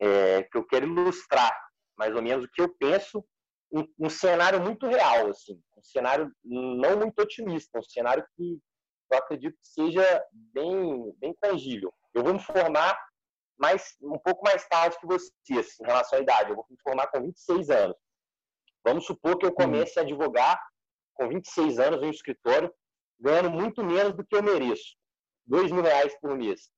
é, 0.00 0.42
que 0.44 0.56
eu 0.56 0.66
quero 0.66 0.86
ilustrar 0.86 1.54
mais 1.96 2.14
ou 2.14 2.22
menos 2.22 2.44
o 2.44 2.50
que 2.50 2.60
eu 2.60 2.74
penso, 2.76 3.24
um, 3.72 3.86
um, 3.98 4.10
cenário 4.10 4.60
muito 4.60 4.86
real, 4.86 5.28
assim, 5.28 5.60
um 5.76 5.82
cenário 5.82 6.32
não 6.44 6.98
muito 6.98 7.18
otimista, 7.20 7.78
um 7.78 7.82
cenário 7.82 8.24
que 8.36 8.60
eu 9.10 9.18
acredito 9.18 9.56
que 9.56 9.66
seja 9.66 10.24
bem, 10.32 11.12
bem 11.18 11.34
tangível. 11.40 11.92
Eu 12.12 12.22
vou 12.22 12.32
me 12.32 12.40
formar 12.40 12.98
mais, 13.58 13.96
um 14.02 14.18
pouco 14.18 14.42
mais 14.44 14.66
tarde 14.68 14.98
que 14.98 15.06
vocês, 15.06 15.80
em 15.80 15.84
relação 15.84 16.18
à 16.18 16.22
idade. 16.22 16.50
Eu 16.50 16.56
vou 16.56 16.66
me 16.68 16.76
formar 16.82 17.06
com 17.08 17.22
26 17.22 17.70
anos. 17.70 17.96
Vamos 18.84 19.06
supor 19.06 19.38
que 19.38 19.46
eu 19.46 19.52
comece 19.52 19.98
a 19.98 20.02
advogar 20.02 20.60
com 21.14 21.28
26 21.28 21.78
anos 21.78 22.02
em 22.02 22.06
um 22.06 22.10
escritório, 22.10 22.72
ganhando 23.18 23.50
muito 23.50 23.84
menos 23.84 24.14
do 24.14 24.24
que 24.24 24.36
eu 24.36 24.42
mereço. 24.42 24.96
Dois 25.46 25.70
mil 25.70 25.82
reais 25.82 26.14
por 26.20 26.36
mês. 26.36 26.70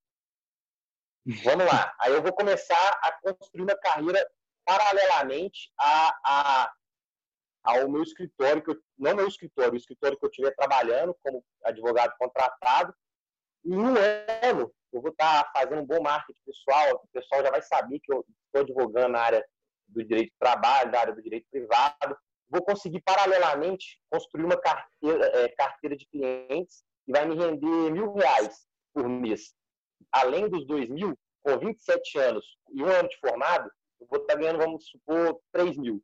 Vamos 1.45 1.67
lá. 1.67 1.93
Aí 2.01 2.13
eu 2.13 2.23
vou 2.23 2.33
começar 2.33 3.01
a 3.03 3.13
construir 3.21 3.63
uma 3.63 3.77
carreira 3.77 4.29
paralelamente 4.67 5.73
a, 5.79 6.19
a, 6.25 6.73
ao 7.63 7.89
meu 7.89 8.03
escritório, 8.03 8.63
que 8.63 8.71
eu, 8.71 8.77
não 8.99 9.15
meu 9.15 9.29
escritório, 9.29 9.73
o 9.73 9.77
escritório 9.77 10.19
que 10.19 10.27
eu 10.27 10.31
estiver 10.31 10.55
trabalhando 10.55 11.17
como 11.23 11.43
advogado 11.65 12.13
contratado. 12.19 12.93
Em 13.65 13.77
um 13.77 13.95
ano, 14.43 14.73
eu 14.93 15.01
vou 15.01 15.11
estar 15.11 15.51
fazendo 15.53 15.83
um 15.83 15.87
bom 15.87 16.03
marketing 16.03 16.41
pessoal, 16.45 17.01
o 17.03 17.09
pessoal 17.13 17.43
já 17.43 17.51
vai 17.51 17.63
saber 17.63 18.01
que 18.01 18.13
eu 18.13 18.25
estou 18.47 18.63
advogando 18.63 19.13
na 19.13 19.21
área 19.21 19.45
do 19.89 20.05
direito 20.05 20.31
do 20.31 20.39
trabalho, 20.39 20.91
da 20.91 21.01
área 21.01 21.15
do 21.15 21.23
direito 21.23 21.47
privado. 21.51 22.17
Vou 22.49 22.63
conseguir, 22.63 23.01
paralelamente, 23.03 24.01
construir 24.11 24.45
uma 24.45 24.57
carteira, 24.57 25.27
é, 25.27 25.49
carteira 25.49 25.97
de 25.97 26.07
clientes 26.07 26.85
que 27.05 27.13
vai 27.13 27.25
me 27.25 27.37
render 27.37 27.91
mil 27.91 28.13
reais 28.15 28.67
por 28.93 29.09
mês. 29.09 29.55
Além 30.13 30.49
dos 30.49 30.67
dois 30.67 30.89
mil, 30.89 31.17
com 31.43 31.59
27 31.59 32.19
anos 32.19 32.45
e 32.73 32.83
um 32.83 32.89
ano 32.89 33.09
de 33.09 33.17
formado, 33.19 33.71
eu 34.01 34.07
vou 34.09 34.21
estar 34.21 34.37
ganhando, 34.37 34.59
vamos 34.59 34.89
supor, 34.89 35.41
3 35.53 35.77
mil. 35.77 36.03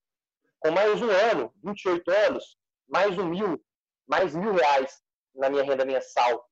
Com 0.61 0.71
mais 0.71 1.01
um 1.03 1.11
ano, 1.11 1.53
28 1.65 2.11
anos, 2.11 2.57
mais 2.89 3.19
um 3.19 3.27
mil, 3.27 3.63
mais 4.07 4.35
mil 4.35 4.53
reais 4.53 5.03
na 5.35 5.51
minha 5.51 5.63
renda 5.63 5.85
mensal. 5.85 6.49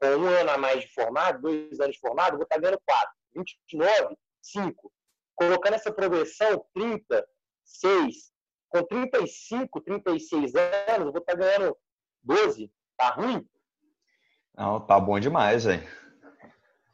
Com 0.00 0.06
um 0.06 0.26
ano 0.26 0.50
a 0.50 0.58
mais 0.58 0.82
de 0.82 0.92
formado, 0.92 1.40
dois 1.42 1.80
anos 1.80 1.94
de 1.94 2.00
formado, 2.00 2.34
eu 2.34 2.38
vou 2.38 2.44
estar 2.44 2.58
ganhando 2.58 2.80
4. 2.86 3.10
29, 3.34 4.16
5. 4.42 4.92
Colocando 5.34 5.74
essa 5.74 5.92
progressão, 5.92 6.64
30, 6.74 7.26
6. 7.64 8.32
Com 8.68 8.82
35, 8.84 9.80
36 9.80 10.54
anos, 10.54 11.06
eu 11.06 11.12
vou 11.12 11.20
estar 11.20 11.34
ganhando 11.34 11.76
12. 12.22 12.72
Tá 12.96 13.10
ruim? 13.10 13.48
Não, 14.54 14.80
tá 14.80 14.98
bom 14.98 15.18
demais, 15.18 15.64
velho. 15.64 15.88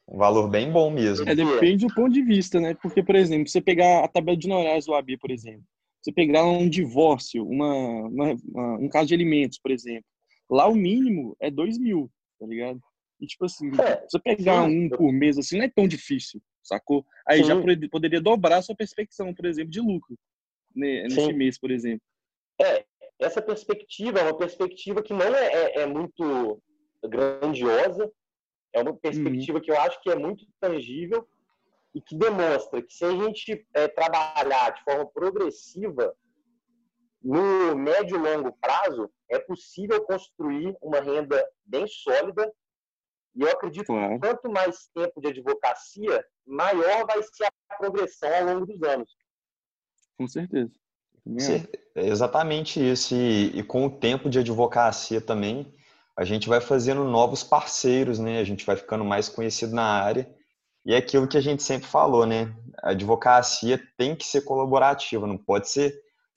Um 0.08 0.18
valor 0.18 0.48
bem 0.48 0.70
bom 0.70 0.90
mesmo. 0.90 1.28
É, 1.28 1.34
depende 1.34 1.86
do 1.86 1.94
ponto 1.94 2.12
de 2.12 2.22
vista, 2.22 2.60
né? 2.60 2.74
Porque, 2.74 3.02
por 3.02 3.14
exemplo, 3.14 3.48
você 3.48 3.60
pegar 3.60 4.04
a 4.04 4.08
tabela 4.08 4.36
de 4.36 4.46
honorários 4.50 4.86
do 4.86 4.94
AB, 4.94 5.16
por 5.16 5.30
exemplo, 5.30 5.64
Você 6.02 6.12
pegar 6.12 6.44
um 6.44 6.68
divórcio, 6.68 7.46
uma, 7.46 7.74
uma, 7.74 8.36
uma, 8.44 8.78
um 8.78 8.88
caso 8.88 9.08
de 9.08 9.14
alimentos, 9.14 9.58
por 9.58 9.70
exemplo, 9.70 10.04
lá 10.50 10.68
o 10.68 10.74
mínimo 10.74 11.34
é 11.40 11.50
2 11.50 11.78
mil, 11.78 12.10
tá 12.38 12.46
ligado? 12.46 12.80
E 13.20 13.26
tipo 13.26 13.46
assim, 13.46 13.70
é, 13.80 14.04
você 14.06 14.18
pegar 14.18 14.68
sim. 14.68 14.86
um 14.86 14.88
por 14.90 15.10
mês 15.10 15.38
assim 15.38 15.56
não 15.56 15.64
é 15.64 15.70
tão 15.70 15.88
difícil, 15.88 16.40
sacou? 16.62 17.06
Aí 17.26 17.38
sim. 17.38 17.44
já 17.44 17.54
poderia 17.90 18.20
dobrar 18.20 18.58
a 18.58 18.62
sua 18.62 18.76
perspectiva, 18.76 19.32
por 19.32 19.46
exemplo, 19.46 19.70
de 19.70 19.80
lucro 19.80 20.14
né, 20.74 21.04
nesse 21.04 21.24
sim. 21.24 21.32
mês, 21.32 21.58
por 21.58 21.70
exemplo. 21.70 22.02
É, 22.60 22.84
essa 23.18 23.40
perspectiva 23.40 24.18
é 24.18 24.22
uma 24.22 24.36
perspectiva 24.36 25.02
que 25.02 25.12
não 25.12 25.22
é, 25.22 25.46
é, 25.52 25.80
é 25.80 25.86
muito 25.86 26.60
grandiosa, 27.08 28.10
é 28.74 28.82
uma 28.82 28.94
perspectiva 28.94 29.58
uhum. 29.58 29.64
que 29.64 29.70
eu 29.70 29.80
acho 29.80 30.00
que 30.02 30.10
é 30.10 30.16
muito 30.16 30.44
tangível 30.60 31.26
e 31.94 32.00
que 32.00 32.16
demonstra 32.16 32.82
que 32.82 32.92
se 32.92 33.04
a 33.04 33.10
gente 33.10 33.66
é, 33.72 33.86
trabalhar 33.86 34.70
de 34.70 34.82
forma 34.82 35.06
progressiva, 35.06 36.14
no 37.22 37.74
médio 37.74 38.16
e 38.16 38.20
longo 38.20 38.52
prazo, 38.60 39.08
é 39.30 39.38
possível 39.38 40.04
construir 40.04 40.76
uma 40.82 41.00
renda 41.00 41.42
bem 41.64 41.86
sólida. 41.86 42.52
E 43.34 43.42
eu 43.42 43.48
acredito 43.48 43.86
que 43.86 44.18
quanto 44.18 44.50
mais 44.50 44.88
tempo 44.94 45.20
de 45.20 45.28
advocacia, 45.28 46.24
maior 46.44 47.06
vai 47.06 47.22
ser 47.22 47.46
a 47.70 47.76
progressão 47.76 48.28
ao 48.34 48.44
longo 48.54 48.66
dos 48.66 48.82
anos. 48.82 49.10
Com 50.18 50.28
certeza. 50.28 50.72
É 51.94 52.06
exatamente 52.06 52.78
isso. 52.78 53.14
E, 53.14 53.58
e, 53.58 53.62
com 53.62 53.86
o 53.86 53.90
tempo 53.90 54.28
de 54.28 54.40
advocacia 54.40 55.20
também, 55.20 55.72
a 56.16 56.24
gente 56.24 56.48
vai 56.48 56.60
fazendo 56.60 57.04
novos 57.04 57.42
parceiros, 57.42 58.18
né? 58.18 58.38
A 58.38 58.44
gente 58.44 58.64
vai 58.64 58.76
ficando 58.76 59.04
mais 59.04 59.28
conhecido 59.28 59.74
na 59.74 59.84
área. 59.84 60.28
E 60.86 60.92
é 60.94 60.96
aquilo 60.96 61.26
que 61.26 61.36
a 61.36 61.40
gente 61.40 61.62
sempre 61.62 61.88
falou, 61.88 62.26
né? 62.26 62.54
A 62.82 62.90
advocacia 62.90 63.82
tem 63.96 64.14
que 64.14 64.24
ser 64.24 64.42
colaborativa, 64.42 65.26
não 65.26 65.38
pode 65.38 65.68
ser 65.68 65.94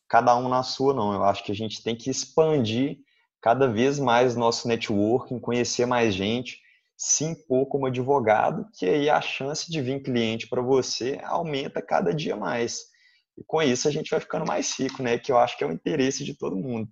cada 0.07 0.35
um 0.35 0.47
na 0.49 0.63
sua, 0.63 0.93
não. 0.93 1.13
Eu 1.13 1.23
acho 1.23 1.43
que 1.43 1.51
a 1.51 1.55
gente 1.55 1.83
tem 1.83 1.95
que 1.95 2.09
expandir 2.09 2.97
cada 3.41 3.67
vez 3.67 3.99
mais 3.99 4.35
nosso 4.35 4.67
networking, 4.67 5.39
conhecer 5.39 5.85
mais 5.85 6.13
gente, 6.13 6.59
se 6.97 7.25
impor 7.25 7.67
como 7.67 7.85
advogado, 7.85 8.65
que 8.73 8.85
aí 8.85 9.09
a 9.09 9.21
chance 9.21 9.69
de 9.69 9.81
vir 9.81 10.01
cliente 10.01 10.47
para 10.47 10.61
você 10.61 11.19
aumenta 11.23 11.81
cada 11.81 12.13
dia 12.13 12.35
mais. 12.35 12.85
E 13.37 13.43
com 13.45 13.61
isso 13.61 13.87
a 13.87 13.91
gente 13.91 14.09
vai 14.09 14.19
ficando 14.19 14.45
mais 14.45 14.73
rico, 14.79 15.03
né? 15.03 15.19
Que 15.19 15.31
eu 15.31 15.37
acho 15.37 15.55
que 15.57 15.63
é 15.63 15.67
o 15.67 15.71
interesse 15.71 16.25
de 16.25 16.33
todo 16.33 16.55
mundo. 16.55 16.89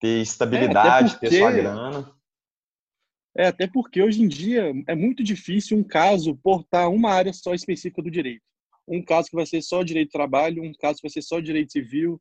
Ter 0.00 0.22
estabilidade, 0.22 1.08
é, 1.08 1.12
porque... 1.12 1.28
ter 1.28 1.38
sua 1.38 1.52
grana. 1.52 2.14
É, 3.36 3.46
até 3.46 3.66
porque 3.66 4.02
hoje 4.02 4.22
em 4.22 4.28
dia 4.28 4.72
é 4.88 4.94
muito 4.94 5.22
difícil 5.22 5.78
um 5.78 5.84
caso 5.84 6.36
portar 6.42 6.90
uma 6.90 7.12
área 7.12 7.32
só 7.32 7.54
específica 7.54 8.02
do 8.02 8.10
direito. 8.10 8.42
Um 8.88 9.04
caso 9.04 9.28
que 9.28 9.36
vai 9.36 9.46
ser 9.46 9.62
só 9.62 9.82
direito 9.82 10.08
do 10.08 10.12
trabalho, 10.12 10.64
um 10.64 10.72
caso 10.72 10.96
que 10.96 11.02
vai 11.02 11.10
ser 11.10 11.22
só 11.22 11.38
direito 11.38 11.70
civil, 11.70 12.20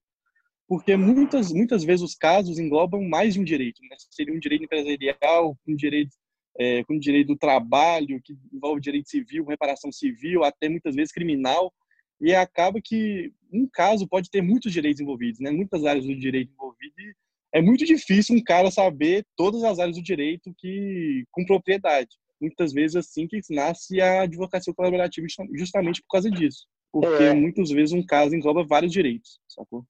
porque 0.68 0.96
muitas 0.96 1.52
muitas 1.52 1.84
vezes 1.84 2.04
os 2.04 2.14
casos 2.14 2.60
englobam 2.60 3.02
mais 3.04 3.34
de 3.34 3.40
um 3.40 3.44
direito. 3.44 3.82
Né? 3.90 3.96
Seria 4.12 4.34
um 4.34 4.40
direito 4.40 4.66
empresarial, 4.66 5.58
um 5.68 5.76
direito 5.76 6.16
é, 6.60 6.84
com 6.84 7.00
direito 7.00 7.28
do 7.28 7.38
trabalho, 7.38 8.22
que 8.24 8.38
envolve 8.54 8.82
direito 8.82 9.10
civil, 9.10 9.46
reparação 9.46 9.92
civil, 9.92 10.44
até 10.44 10.70
muitas 10.70 10.94
vezes 10.94 11.12
criminal, 11.12 11.74
e 12.22 12.36
acaba 12.36 12.80
que 12.84 13.34
um 13.52 13.68
caso 13.72 14.08
pode 14.08 14.30
ter 14.30 14.42
muitos 14.42 14.72
direitos 14.72 15.02
envolvidos, 15.02 15.40
né? 15.40 15.50
muitas 15.50 15.86
áreas 15.86 16.06
do 16.06 16.16
direito 16.16 16.52
envolvidas, 16.52 17.16
é 17.54 17.62
muito 17.62 17.86
difícil 17.86 18.36
um 18.36 18.44
cara 18.44 18.70
saber 18.70 19.26
todas 19.36 19.64
as 19.64 19.80
áreas 19.80 19.98
do 19.98 20.04
direito 20.04 20.54
que 20.58 21.26
com 21.32 21.46
propriedade. 21.46 22.10
Muitas 22.40 22.72
vezes 22.72 22.96
assim 22.96 23.28
que 23.28 23.40
nasce 23.50 24.00
a 24.00 24.22
advocacia 24.22 24.74
colaborativa 24.74 25.28
justamente 25.54 26.02
por 26.02 26.10
causa 26.10 26.30
disso. 26.30 26.68
Porque 26.92 27.24
é. 27.24 27.34
muitas 27.34 27.70
vezes 27.70 27.94
um 27.94 28.06
caso 28.06 28.36
engloba 28.36 28.64
vários 28.64 28.92
direitos, 28.92 29.40
sacou? 29.48 29.86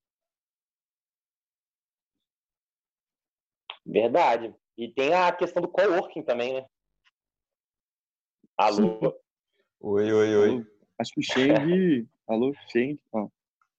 Verdade. 3.85 4.53
E 4.77 4.87
tem 4.89 5.13
a 5.13 5.31
questão 5.31 5.61
do 5.61 5.67
coworking 5.67 6.23
também, 6.23 6.53
né? 6.53 6.65
Alô? 8.57 8.99
Sim. 8.99 9.13
Oi, 9.81 10.11
oi, 10.11 10.35
oi. 10.35 10.67
Acho 10.97 11.13
que 11.13 11.19
o 11.19 11.23
Sheng... 11.23 12.07
Alô, 12.27 12.53
Sheng? 12.69 12.99
Ah. 13.15 13.27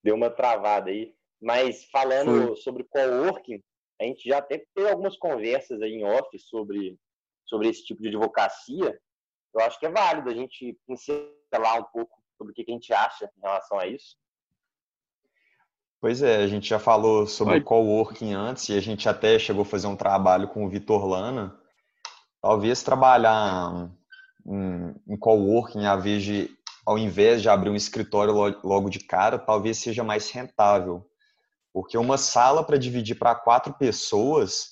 Deu 0.03 0.15
uma 0.15 0.29
travada 0.29 0.89
aí. 0.89 1.13
Mas 1.39 1.85
falando 1.85 2.47
Foi. 2.47 2.55
sobre 2.57 2.83
coworking, 2.83 3.63
a 4.01 4.05
gente 4.05 4.27
já 4.27 4.39
até 4.39 4.65
teve 4.73 4.89
algumas 4.89 5.15
conversas 5.15 5.79
aí 5.79 5.93
em 5.93 6.03
off 6.03 6.37
sobre, 6.39 6.97
sobre 7.45 7.69
esse 7.69 7.85
tipo 7.85 8.01
de 8.01 8.07
advocacia. 8.07 8.99
Eu 9.53 9.61
acho 9.61 9.79
que 9.79 9.85
é 9.85 9.91
válido 9.91 10.29
a 10.29 10.33
gente 10.33 10.75
pincelar 10.87 11.79
um 11.79 11.83
pouco 11.83 12.19
sobre 12.35 12.51
o 12.51 12.55
que 12.55 12.65
a 12.67 12.73
gente 12.73 12.91
acha 12.91 13.31
em 13.37 13.41
relação 13.41 13.77
a 13.79 13.85
isso. 13.85 14.17
Pois 15.99 16.23
é, 16.23 16.37
a 16.37 16.47
gente 16.47 16.67
já 16.67 16.79
falou 16.79 17.27
sobre 17.27 17.55
Oi. 17.55 17.61
coworking 17.61 18.33
antes 18.33 18.67
e 18.69 18.73
a 18.73 18.81
gente 18.81 19.07
até 19.07 19.37
chegou 19.37 19.61
a 19.61 19.65
fazer 19.65 19.85
um 19.85 19.95
trabalho 19.95 20.47
com 20.47 20.65
o 20.65 20.69
Vitor 20.69 21.05
Lana. 21.05 21.55
Talvez 22.41 22.81
trabalhar 22.81 23.87
em, 24.43 24.95
em 25.07 25.15
coworking 25.15 25.85
ao 25.85 25.99
invés, 25.99 26.23
de, 26.23 26.49
ao 26.87 26.97
invés 26.97 27.39
de 27.43 27.49
abrir 27.49 27.69
um 27.69 27.75
escritório 27.75 28.33
logo 28.63 28.89
de 28.89 28.97
cara, 28.97 29.37
talvez 29.37 29.77
seja 29.77 30.03
mais 30.03 30.31
rentável. 30.31 31.07
Porque 31.73 31.97
uma 31.97 32.17
sala 32.17 32.63
para 32.63 32.77
dividir 32.77 33.15
para 33.15 33.35
quatro 33.35 33.73
pessoas, 33.73 34.71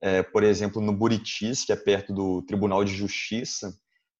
é, 0.00 0.22
por 0.22 0.42
exemplo, 0.42 0.80
no 0.80 0.92
Buritis, 0.92 1.64
que 1.64 1.72
é 1.72 1.76
perto 1.76 2.12
do 2.12 2.42
Tribunal 2.42 2.84
de 2.84 2.94
Justiça, 2.94 3.76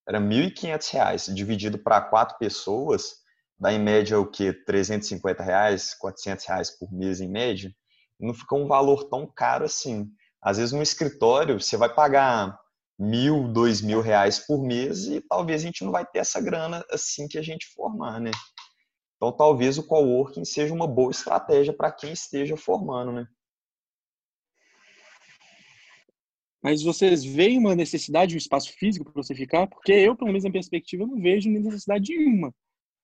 era 0.09 0.19
R$ 0.19 0.25
1.500, 0.25 1.35
dividido 1.35 1.79
para 1.79 2.01
quatro 2.01 2.39
pessoas, 2.39 3.17
dá 3.59 3.73
em 3.73 3.79
média 3.79 4.19
o 4.19 4.27
quê? 4.27 4.53
350 4.53 5.43
reais, 5.43 5.95
400 5.95 6.45
reais 6.47 6.71
por 6.71 6.93
mês 6.93 7.21
em 7.21 7.29
média. 7.29 7.73
Não 8.19 8.33
fica 8.33 8.55
um 8.55 8.67
valor 8.67 9.05
tão 9.09 9.27
caro 9.27 9.65
assim. 9.65 10.09
Às 10.41 10.59
vezes 10.59 10.73
no 10.73 10.83
escritório 10.83 11.61
você 11.61 11.77
vai 11.77 11.93
pagar 11.93 12.59
mil, 12.99 13.49
dois 13.49 13.83
mil 13.83 14.01
reais 14.01 14.39
por 14.39 14.63
mês 14.63 15.07
e 15.07 15.21
talvez 15.21 15.63
a 15.63 15.67
gente 15.67 15.85
não 15.85 15.93
vai 15.93 16.07
ter 16.07 16.21
essa 16.21 16.41
grana 16.41 16.85
assim 16.91 17.29
que 17.29 17.37
a 17.37 17.43
gente 17.43 17.67
formar, 17.75 18.21
né? 18.21 18.31
Então, 19.17 19.33
talvez 19.33 19.79
o 19.79 19.87
coworking 19.87 20.45
seja 20.45 20.75
uma 20.75 20.87
boa 20.87 21.11
estratégia 21.11 21.73
para 21.73 21.91
quem 21.91 22.13
esteja 22.13 22.57
formando, 22.57 23.13
né? 23.13 23.27
Mas 26.63 26.83
vocês 26.83 27.25
veem 27.25 27.59
uma 27.59 27.77
necessidade 27.77 28.31
de 28.31 28.35
um 28.35 28.39
espaço 28.39 28.73
físico 28.73 29.05
para 29.05 29.23
você 29.23 29.35
ficar? 29.35 29.67
Porque 29.69 29.93
eu, 29.93 30.17
pelo 30.17 30.29
menos 30.29 30.45
na 30.45 30.51
perspectiva, 30.51 31.07
não 31.07 31.21
vejo 31.21 31.49
necessidade 31.49 32.15
nenhuma 32.15 32.53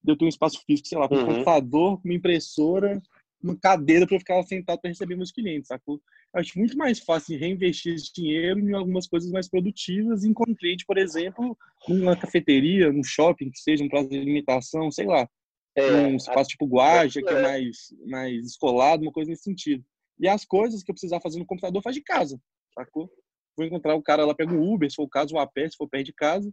de 0.02 0.12
eu 0.12 0.16
ter 0.16 0.24
um 0.24 0.28
espaço 0.28 0.60
físico, 0.66 0.88
sei 0.88 0.98
lá, 0.98 1.08
com 1.08 1.14
um 1.14 1.18
uhum. 1.18 1.26
computador, 1.26 2.00
uma 2.04 2.14
impressora, 2.14 3.00
uma 3.42 3.56
cadeira 3.56 4.06
para 4.06 4.16
eu 4.16 4.20
ficar 4.20 4.42
sentado 4.42 4.80
para 4.80 4.90
receber 4.90 5.16
meus 5.16 5.30
clientes, 5.30 5.68
sacou? 5.68 6.00
Eu 6.34 6.40
acho 6.40 6.58
muito 6.58 6.76
mais 6.76 6.98
fácil 6.98 7.38
reinvestir 7.38 7.94
esse 7.94 8.12
dinheiro 8.12 8.58
em 8.58 8.72
algumas 8.72 9.06
coisas 9.06 9.30
mais 9.30 9.48
produtivas, 9.48 10.24
em 10.24 10.30
um 10.30 10.54
cliente, 10.54 10.84
por 10.84 10.98
exemplo, 10.98 11.56
numa 11.88 12.16
cafeteria, 12.16 12.92
num 12.92 13.04
shopping, 13.04 13.50
que 13.50 13.58
seja 13.58 13.84
um 13.84 13.88
prazo 13.88 14.08
de 14.08 14.18
alimentação, 14.18 14.90
sei 14.90 15.06
lá. 15.06 15.28
É, 15.74 15.90
um 15.92 16.16
espaço 16.16 16.50
tipo 16.50 16.66
Guaja, 16.66 17.22
que 17.22 17.28
é, 17.28 17.38
é 17.38 17.42
mais, 17.42 17.76
mais 18.06 18.46
escolado, 18.46 19.02
uma 19.02 19.12
coisa 19.12 19.30
nesse 19.30 19.44
sentido. 19.44 19.84
E 20.18 20.28
as 20.28 20.44
coisas 20.44 20.82
que 20.82 20.90
eu 20.90 20.94
precisar 20.94 21.20
fazer 21.20 21.38
no 21.38 21.46
computador 21.46 21.82
faz 21.82 21.94
de 21.96 22.02
casa, 22.02 22.38
sacou? 22.74 23.10
Vou 23.56 23.66
encontrar 23.66 23.94
o 23.94 24.02
cara 24.02 24.24
lá, 24.24 24.34
pega 24.34 24.52
um 24.52 24.72
Uber, 24.72 24.90
se 24.90 24.96
for 24.96 25.04
o 25.04 25.08
caso, 25.08 25.34
um 25.34 25.38
a 25.38 25.46
pé, 25.46 25.68
se 25.68 25.76
for 25.76 25.88
perto 25.88 26.06
de 26.06 26.12
casa. 26.12 26.52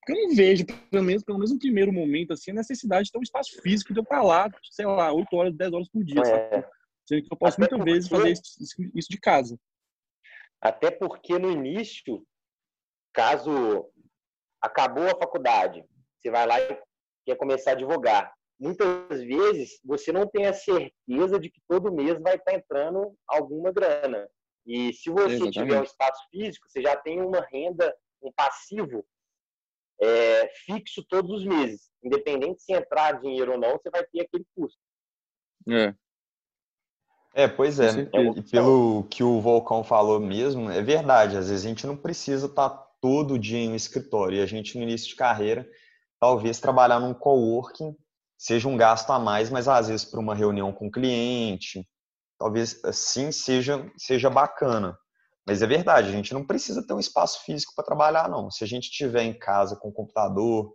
Porque 0.00 0.18
eu 0.18 0.28
não 0.28 0.34
vejo, 0.34 0.64
pelo 0.90 1.04
menos, 1.04 1.22
pelo 1.22 1.38
menos 1.38 1.52
no 1.52 1.58
primeiro 1.58 1.92
momento, 1.92 2.32
assim, 2.32 2.52
a 2.52 2.54
necessidade 2.54 3.06
de 3.06 3.12
ter 3.12 3.18
um 3.18 3.22
espaço 3.22 3.60
físico 3.60 3.92
de 3.92 4.00
eu 4.00 4.02
estar 4.02 4.22
lá, 4.22 4.48
sei 4.70 4.86
lá, 4.86 5.12
8 5.12 5.36
horas, 5.36 5.54
10 5.54 5.72
horas 5.72 5.88
por 5.88 6.04
dia, 6.04 6.22
é. 6.22 6.68
Sendo 7.06 7.22
que 7.22 7.32
eu 7.32 7.36
posso 7.36 7.62
Até 7.62 7.76
muitas 7.76 7.78
porque... 7.78 7.92
vezes 7.92 8.08
fazer 8.08 8.30
isso, 8.30 8.90
isso 8.94 9.08
de 9.10 9.18
casa. 9.18 9.58
Até 10.60 10.90
porque 10.90 11.38
no 11.38 11.50
início, 11.50 12.24
caso 13.12 13.90
acabou 14.60 15.04
a 15.04 15.18
faculdade, 15.18 15.84
você 16.18 16.30
vai 16.30 16.46
lá 16.46 16.60
e 16.60 16.78
quer 17.24 17.36
começar 17.36 17.70
a 17.70 17.74
advogar 17.74 18.32
muitas 18.60 19.22
vezes 19.22 19.80
você 19.82 20.12
não 20.12 20.26
tem 20.26 20.46
a 20.46 20.52
certeza 20.52 21.40
de 21.40 21.50
que 21.50 21.60
todo 21.66 21.92
mês 21.92 22.20
vai 22.20 22.36
estar 22.36 22.52
entrando 22.52 23.14
alguma 23.26 23.72
grana. 23.72 24.28
E 24.66 24.92
se 24.92 25.08
você 25.08 25.34
Exatamente. 25.34 25.58
tiver 25.58 25.80
um 25.80 25.84
espaço 25.84 26.22
físico, 26.30 26.68
você 26.68 26.82
já 26.82 26.94
tem 26.94 27.20
uma 27.20 27.40
renda, 27.50 27.96
um 28.22 28.30
passivo 28.30 29.04
é, 30.00 30.48
fixo 30.66 31.02
todos 31.08 31.30
os 31.30 31.44
meses. 31.44 31.90
Independente 32.04 32.62
se 32.62 32.72
entrar 32.72 33.20
dinheiro 33.20 33.52
ou 33.52 33.58
não, 33.58 33.72
você 33.72 33.88
vai 33.90 34.04
ter 34.04 34.20
aquele 34.20 34.44
custo. 34.54 34.78
É. 35.68 35.94
É, 37.32 37.48
pois 37.48 37.80
é. 37.80 37.90
E 38.36 38.42
pelo 38.42 39.04
que 39.04 39.22
o 39.22 39.40
Volcão 39.40 39.82
falou 39.82 40.20
mesmo, 40.20 40.70
é 40.70 40.82
verdade. 40.82 41.36
Às 41.36 41.48
vezes 41.48 41.64
a 41.64 41.68
gente 41.68 41.86
não 41.86 41.96
precisa 41.96 42.46
estar 42.46 42.68
todo 43.00 43.38
dia 43.38 43.58
em 43.58 43.70
um 43.70 43.76
escritório. 43.76 44.38
E 44.38 44.42
a 44.42 44.46
gente, 44.46 44.76
no 44.76 44.82
início 44.82 45.08
de 45.08 45.16
carreira, 45.16 45.68
talvez 46.18 46.60
trabalhar 46.60 47.00
num 47.00 47.14
coworking 47.14 47.96
seja 48.40 48.66
um 48.68 48.76
gasto 48.76 49.10
a 49.10 49.18
mais, 49.18 49.50
mas 49.50 49.68
às 49.68 49.88
vezes 49.88 50.06
para 50.06 50.18
uma 50.18 50.34
reunião 50.34 50.72
com 50.72 50.86
o 50.86 50.90
cliente, 50.90 51.86
talvez 52.38 52.82
assim 52.82 53.30
seja, 53.30 53.86
seja 53.98 54.30
bacana. 54.30 54.96
Mas 55.46 55.60
é 55.60 55.66
verdade, 55.66 56.08
a 56.08 56.12
gente 56.12 56.32
não 56.32 56.46
precisa 56.46 56.84
ter 56.86 56.94
um 56.94 56.98
espaço 56.98 57.44
físico 57.44 57.74
para 57.76 57.84
trabalhar, 57.84 58.30
não. 58.30 58.50
Se 58.50 58.64
a 58.64 58.66
gente 58.66 58.84
estiver 58.84 59.24
em 59.24 59.38
casa 59.38 59.76
com 59.76 59.92
computador, 59.92 60.72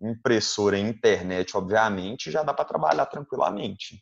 impressora 0.00 0.78
e 0.78 0.80
internet, 0.80 1.56
obviamente, 1.56 2.30
já 2.30 2.44
dá 2.44 2.54
para 2.54 2.64
trabalhar 2.64 3.06
tranquilamente. 3.06 4.00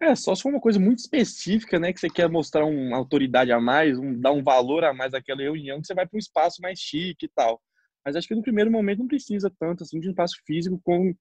É, 0.00 0.14
só 0.14 0.32
se 0.32 0.42
for 0.42 0.50
uma 0.50 0.60
coisa 0.60 0.78
muito 0.78 1.00
específica, 1.00 1.80
né, 1.80 1.92
que 1.92 1.98
você 1.98 2.08
quer 2.08 2.28
mostrar 2.28 2.64
uma 2.64 2.96
autoridade 2.96 3.50
a 3.50 3.60
mais, 3.60 3.98
um, 3.98 4.18
dar 4.18 4.30
um 4.30 4.42
valor 4.42 4.84
a 4.84 4.94
mais 4.94 5.14
àquela 5.14 5.42
reunião, 5.42 5.80
que 5.80 5.88
você 5.88 5.94
vai 5.94 6.06
para 6.06 6.16
um 6.16 6.20
espaço 6.20 6.62
mais 6.62 6.78
chique 6.78 7.26
e 7.26 7.28
tal. 7.28 7.60
Mas 8.04 8.14
acho 8.14 8.28
que 8.28 8.36
no 8.36 8.42
primeiro 8.42 8.70
momento 8.70 9.00
não 9.00 9.08
precisa 9.08 9.52
tanto 9.58 9.82
assim 9.82 9.98
de 9.98 10.06
um 10.06 10.10
espaço 10.10 10.36
físico 10.46 10.80
como 10.84 11.12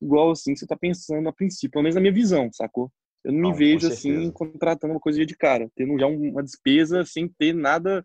igual 0.00 0.30
assim 0.30 0.54
você 0.54 0.64
está 0.64 0.76
pensando 0.76 1.28
a 1.28 1.32
princípio, 1.32 1.70
pelo 1.70 1.82
menos 1.82 1.94
na 1.94 2.00
minha 2.00 2.12
visão, 2.12 2.50
sacou? 2.52 2.90
Eu 3.24 3.32
não, 3.32 3.40
não 3.40 3.50
me 3.50 3.56
vejo 3.56 3.88
assim 3.88 4.30
contratando 4.30 4.94
uma 4.94 5.00
coisa 5.00 5.24
de 5.24 5.36
cara, 5.36 5.68
tendo 5.74 5.98
já 5.98 6.06
uma 6.06 6.42
despesa 6.42 7.04
sem 7.04 7.28
ter 7.28 7.54
nada, 7.54 8.02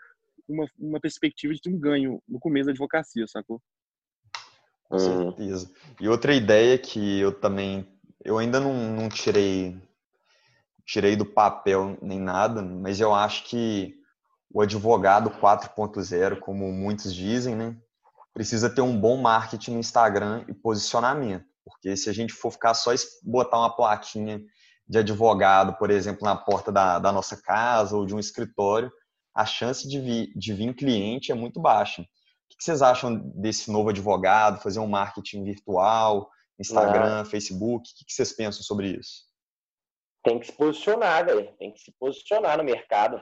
uma, 0.48 0.65
uma 0.79 1.00
perspectiva 1.00 1.53
de 1.53 1.62
ter 1.62 1.69
um 1.69 1.79
ganho 1.79 2.21
no 2.27 2.39
começo 2.39 2.65
da 2.65 2.71
advocacia, 2.71 3.27
sacou? 3.27 3.62
Com 4.89 5.00
certeza. 5.00 5.71
E 6.00 6.10
outra 6.10 6.33
ideia 6.33 6.77
que 6.77 7.19
eu 7.19 7.31
também, 7.31 7.88
eu 8.25 8.38
ainda 8.38 8.60
não, 8.60 8.74
não 8.93 9.07
tirei 9.07 9.77
tirei 10.86 11.15
do 11.15 11.25
papel 11.25 11.98
nem 12.01 12.19
nada, 12.19 12.62
mas 12.62 13.00
eu 13.00 13.13
acho 13.13 13.45
que 13.45 13.95
o 14.53 14.62
advogado 14.62 15.29
4.0, 15.29 16.39
como 16.39 16.69
muitos 16.71 17.13
dizem, 17.13 17.55
né, 17.55 17.77
precisa 18.33 18.69
ter 18.69 18.81
um 18.81 19.00
bom 19.00 19.15
marketing 19.21 19.71
no 19.71 19.79
Instagram 19.79 20.43
e 20.48 20.53
posicionamento. 20.53 21.45
Porque 21.63 21.96
se 21.96 22.10
a 22.10 22.13
gente 22.13 22.34
for 22.34 22.51
ficar 22.51 22.74
só 22.74 22.91
botar 23.24 23.58
uma 23.58 23.75
plaquinha 23.75 24.41
de 24.88 24.98
advogado, 24.98 25.77
por 25.77 25.89
exemplo, 25.89 26.24
na 26.24 26.36
porta 26.36 26.72
da, 26.72 27.00
da 27.00 27.12
nossa 27.12 27.41
casa 27.41 27.96
ou 27.96 28.06
de 28.06 28.13
um 28.13 28.20
escritório, 28.20 28.91
a 29.34 29.46
chance 29.46 29.88
de 29.88 30.00
vir, 30.00 30.34
de 30.36 30.53
vir 30.53 30.75
cliente 30.75 31.32
é 31.32 31.36
muito 31.36 31.62
baixa. 31.62 32.01
O 32.01 32.06
que 32.58 32.63
vocês 32.63 32.82
acham 32.82 33.18
desse 33.36 33.72
novo 33.72 33.89
advogado, 33.89 34.62
fazer 34.62 34.80
um 34.80 34.88
marketing 34.88 35.44
virtual, 35.44 36.30
Instagram, 36.60 37.24
Facebook? 37.25 37.89
O 37.89 38.06
que 38.06 38.13
vocês 38.13 38.34
pensam 38.34 38.62
sobre 38.62 38.89
isso? 38.89 39.24
Tem 40.24 40.39
que 40.39 40.48
se 40.48 40.51
posicionar, 40.51 41.25
velho. 41.25 41.51
Tem 41.58 41.72
que 41.72 41.80
se 41.80 41.91
posicionar 41.98 42.58
no 42.58 42.63
mercado 42.63 43.22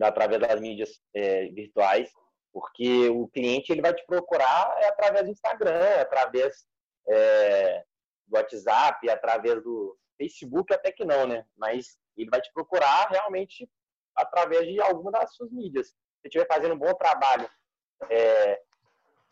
através 0.00 0.40
das 0.40 0.60
mídias 0.60 0.90
é, 1.14 1.48
virtuais, 1.48 2.08
porque 2.52 3.08
o 3.08 3.28
cliente 3.28 3.72
ele 3.72 3.82
vai 3.82 3.92
te 3.92 4.04
procurar 4.06 4.74
é 4.78 4.88
através 4.88 5.24
do 5.24 5.32
Instagram, 5.32 5.70
é 5.70 6.00
através 6.00 6.64
é, 7.08 7.84
do 8.26 8.36
WhatsApp, 8.36 9.08
através 9.08 9.62
do 9.62 9.98
Facebook, 10.16 10.72
até 10.72 10.92
que 10.92 11.04
não, 11.04 11.26
né? 11.26 11.46
Mas 11.56 11.98
ele 12.16 12.30
vai 12.30 12.40
te 12.40 12.52
procurar 12.52 13.08
realmente 13.08 13.68
através 14.14 14.66
de 14.66 14.80
alguma 14.80 15.10
das 15.10 15.34
suas 15.34 15.50
mídias. 15.50 15.88
Se 16.20 16.26
estiver 16.26 16.46
fazendo 16.46 16.74
um 16.74 16.78
bom 16.78 16.92
trabalho 16.94 17.48
é, 18.10 18.60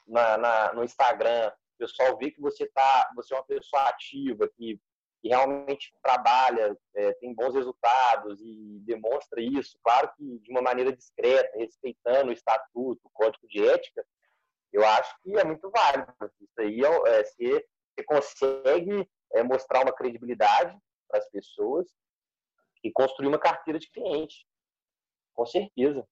na, 0.06 0.38
na, 0.38 0.72
no 0.72 0.84
Instagram, 0.84 1.52
o 1.74 1.78
pessoal 1.78 2.16
vê 2.16 2.30
que 2.30 2.40
você 2.40 2.66
tá, 2.68 3.10
você 3.14 3.34
é 3.34 3.36
uma 3.36 3.44
pessoa 3.44 3.82
ativa, 3.88 4.48
que, 4.48 4.80
que 5.20 5.28
realmente 5.28 5.92
trabalha, 6.02 6.76
é, 6.94 7.12
tem 7.14 7.34
bons 7.34 7.54
resultados 7.54 8.40
e 8.40 8.80
demonstra 8.86 9.40
isso, 9.40 9.78
claro 9.82 10.10
que 10.16 10.38
de 10.38 10.50
uma 10.50 10.62
maneira 10.62 10.94
discreta, 10.94 11.58
respeitando 11.58 12.30
o 12.30 12.32
estatuto, 12.32 13.00
o 13.04 13.10
código 13.10 13.46
de 13.48 13.66
ética, 13.66 14.04
eu 14.76 14.86
acho 14.86 15.16
que 15.22 15.34
é 15.38 15.42
muito 15.42 15.70
válido. 15.70 16.12
Isso 16.38 16.60
aí 16.60 16.84
é, 16.84 17.18
é 17.18 17.24
você, 17.24 17.66
você 17.94 18.04
consegue 18.04 19.08
é, 19.32 19.42
mostrar 19.42 19.82
uma 19.82 19.92
credibilidade 19.92 20.76
para 21.08 21.18
as 21.18 21.30
pessoas 21.30 21.86
e 22.84 22.92
construir 22.92 23.28
uma 23.28 23.38
carteira 23.38 23.78
de 23.78 23.90
cliente. 23.90 24.46
Com 25.34 25.46
certeza. 25.46 26.06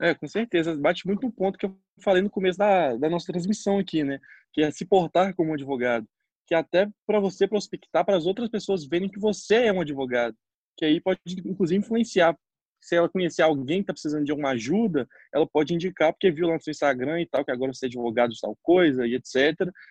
É, 0.00 0.14
com 0.14 0.26
certeza. 0.26 0.76
Bate 0.76 1.06
muito 1.06 1.22
no 1.22 1.32
ponto 1.32 1.56
que 1.56 1.66
eu 1.66 1.78
falei 2.02 2.22
no 2.22 2.30
começo 2.30 2.58
da, 2.58 2.96
da 2.96 3.08
nossa 3.08 3.30
transmissão 3.32 3.78
aqui, 3.78 4.02
né? 4.02 4.18
Que 4.52 4.62
é 4.62 4.70
se 4.72 4.84
portar 4.84 5.32
como 5.36 5.54
advogado. 5.54 6.08
Que 6.46 6.56
até 6.56 6.88
para 7.06 7.20
você 7.20 7.46
prospectar 7.46 8.04
para 8.04 8.16
as 8.16 8.26
outras 8.26 8.48
pessoas 8.48 8.84
verem 8.84 9.08
que 9.08 9.20
você 9.20 9.66
é 9.66 9.72
um 9.72 9.80
advogado. 9.80 10.36
Que 10.76 10.86
aí 10.86 11.00
pode, 11.00 11.20
inclusive, 11.46 11.78
influenciar 11.78 12.36
se 12.80 12.96
ela 12.96 13.08
conhecer 13.08 13.42
alguém 13.42 13.78
que 13.78 13.82
está 13.82 13.92
precisando 13.92 14.24
de 14.24 14.30
alguma 14.30 14.50
ajuda, 14.50 15.06
ela 15.32 15.46
pode 15.46 15.74
indicar, 15.74 16.12
porque 16.12 16.30
viu 16.30 16.48
lá 16.48 16.54
no 16.54 16.60
seu 16.60 16.70
Instagram 16.70 17.20
e 17.20 17.26
tal, 17.26 17.44
que 17.44 17.50
agora 17.50 17.72
você 17.72 17.86
é 17.86 17.88
advogado 17.88 18.32
de 18.32 18.40
tal 18.40 18.56
coisa 18.62 19.06
e 19.06 19.14
etc. 19.14 19.34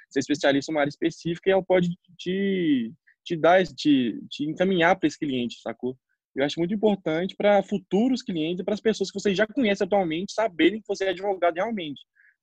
Você 0.10 0.18
é 0.18 0.20
especialista 0.20 0.72
em 0.72 0.76
uma 0.76 0.82
área 0.82 0.90
específica 0.90 1.50
e 1.50 1.54
ela 1.54 1.64
pode 1.64 1.90
te, 2.18 2.92
te 3.24 3.36
dar, 3.36 3.64
te, 3.66 4.20
te 4.30 4.44
encaminhar 4.46 4.98
para 4.98 5.08
esse 5.08 5.20
cliente, 5.20 5.62
sacou? 5.62 5.96
Eu 6.36 6.46
acho 6.46 6.60
muito 6.60 6.74
importante 6.74 7.36
para 7.36 7.62
futuros 7.64 8.22
clientes, 8.22 8.64
para 8.64 8.74
as 8.74 8.82
pessoas 8.82 9.12
que 9.12 9.20
você 9.20 9.34
já 9.34 9.46
conhece 9.48 9.84
atualmente, 9.84 10.34
saberem 10.34 10.80
que 10.80 10.88
você 10.88 11.06
é 11.06 11.10
advogado 11.10 11.56
realmente. 11.56 12.02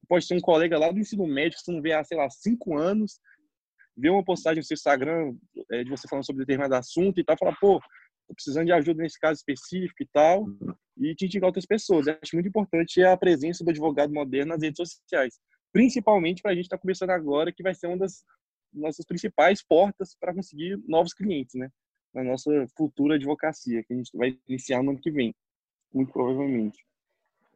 Pode 0.09 0.27
ser 0.27 0.35
um 0.35 0.41
colega 0.41 0.79
lá 0.79 0.91
do 0.91 0.99
ensino 0.99 1.27
médio 1.27 1.59
que 1.59 1.65
você 1.65 1.73
não 1.73 1.83
vê 1.83 1.93
há, 1.93 2.05
sei 2.05 2.17
lá, 2.17 2.29
cinco 2.31 2.77
anos, 2.77 3.19
ver 3.97 4.11
uma 4.11 4.25
postagem 4.25 4.59
no 4.59 4.65
seu 4.65 4.75
Instagram 4.75 5.35
é, 5.73 5.83
de 5.83 5.91
você 5.91 6.07
falando 6.07 6.27
sobre 6.27 6.41
determinado 6.41 6.75
assunto 6.75 7.19
e 7.19 7.25
tal, 7.25 7.37
falar, 7.39 7.57
pô, 7.59 7.81
tô 8.27 8.35
precisando 8.35 8.67
de 8.67 8.73
ajuda 8.73 9.03
nesse 9.03 9.19
caso 9.19 9.39
específico 9.39 10.03
e 10.03 10.07
tal, 10.13 10.47
e 10.97 11.15
te 11.15 11.27
indicar 11.27 11.47
outras 11.47 11.67
pessoas. 11.67 12.07
Eu 12.07 12.19
acho 12.23 12.35
muito 12.35 12.49
importante 12.49 13.03
a 13.03 13.17
presença 13.17 13.65
do 13.65 13.71
advogado 13.71 14.13
moderno 14.13 14.53
nas 14.53 14.63
redes 14.63 14.77
sociais, 14.77 15.39
principalmente 15.73 16.43
para 16.43 16.53
a 16.53 16.55
gente 16.55 16.65
estar 16.65 16.77
tá 16.77 16.83
começando 16.83 17.11
agora, 17.11 17.53
que 17.53 17.63
vai 17.63 17.75
ser 17.75 17.87
uma 17.87 17.99
das 17.99 18.25
nossas 18.73 19.05
principais 19.05 19.63
portas 19.63 20.17
para 20.19 20.35
conseguir 20.35 20.79
novos 20.87 21.13
clientes, 21.13 21.55
né? 21.55 21.71
Na 22.15 22.25
nossa 22.25 22.51
futura 22.77 23.17
advocacia, 23.17 23.83
que 23.85 23.93
a 23.93 23.97
gente 23.97 24.17
vai 24.17 24.39
iniciar 24.49 24.83
no 24.83 24.91
ano 24.91 25.01
que 25.01 25.11
vem, 25.11 25.35
muito 25.93 26.13
provavelmente. 26.13 26.85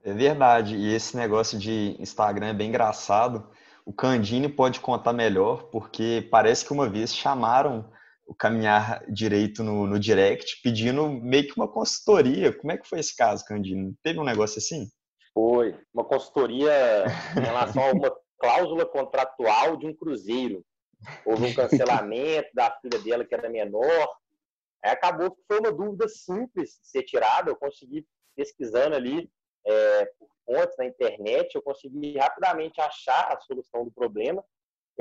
É 0.03 0.15
verdade, 0.15 0.77
e 0.77 0.95
esse 0.95 1.17
negócio 1.17 1.59
de 1.59 1.97
Instagram 1.99 2.49
é 2.49 2.55
bem 2.55 2.69
engraçado. 2.69 3.51
O 3.85 3.93
Candini 3.93 4.49
pode 4.49 4.81
contar 4.81 5.13
melhor, 5.13 5.65
porque 5.65 6.27
parece 6.31 6.65
que 6.65 6.73
uma 6.73 6.89
vez 6.89 7.15
chamaram 7.15 7.91
o 8.31 8.35
caminhar 8.35 9.05
direito 9.13 9.65
no, 9.65 9.89
no 9.89 9.99
direct, 9.99 10.63
pedindo 10.63 11.09
meio 11.09 11.49
que 11.49 11.57
uma 11.57 11.67
consultoria. 11.67 12.57
Como 12.57 12.71
é 12.71 12.79
que 12.79 12.89
foi 12.89 13.01
esse 13.01 13.17
caso, 13.17 13.45
Candino? 13.45 13.93
Teve 14.05 14.21
um 14.21 14.25
negócio 14.25 14.59
assim? 14.59 14.89
Foi. 15.35 15.77
Uma 15.93 16.05
consultoria 16.05 17.07
em 17.37 17.41
relação 17.41 17.83
a 17.83 17.91
uma 17.91 18.17
cláusula 18.39 18.87
contratual 18.87 19.77
de 19.77 19.89
um 19.89 19.93
cruzeiro. 19.93 20.65
Houve 21.27 21.47
um 21.47 21.55
cancelamento 21.55 22.49
da 22.55 22.71
filha 22.81 23.01
dela, 23.01 23.25
que 23.25 23.35
era 23.35 23.51
menor. 23.51 24.09
Aí 24.85 24.93
acabou 24.93 25.33
que 25.33 25.43
foi 25.49 25.59
uma 25.59 25.73
dúvida 25.73 26.09
simples 26.09 26.79
de 26.81 26.89
ser 26.89 27.03
tirada. 27.03 27.51
Eu 27.51 27.57
consegui, 27.57 28.07
pesquisando 28.37 28.95
ali 28.95 29.29
é, 29.67 30.05
por 30.17 30.29
fontes 30.47 30.77
na 30.79 30.87
internet, 30.87 31.53
eu 31.53 31.63
consegui 31.63 32.17
rapidamente 32.17 32.81
achar 32.81 33.33
a 33.33 33.41
solução 33.41 33.85
do 33.85 33.91
problema. 33.91 34.41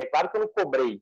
É 0.00 0.06
claro 0.06 0.28
que 0.28 0.36
eu 0.36 0.40
não 0.40 0.48
cobrei, 0.48 1.00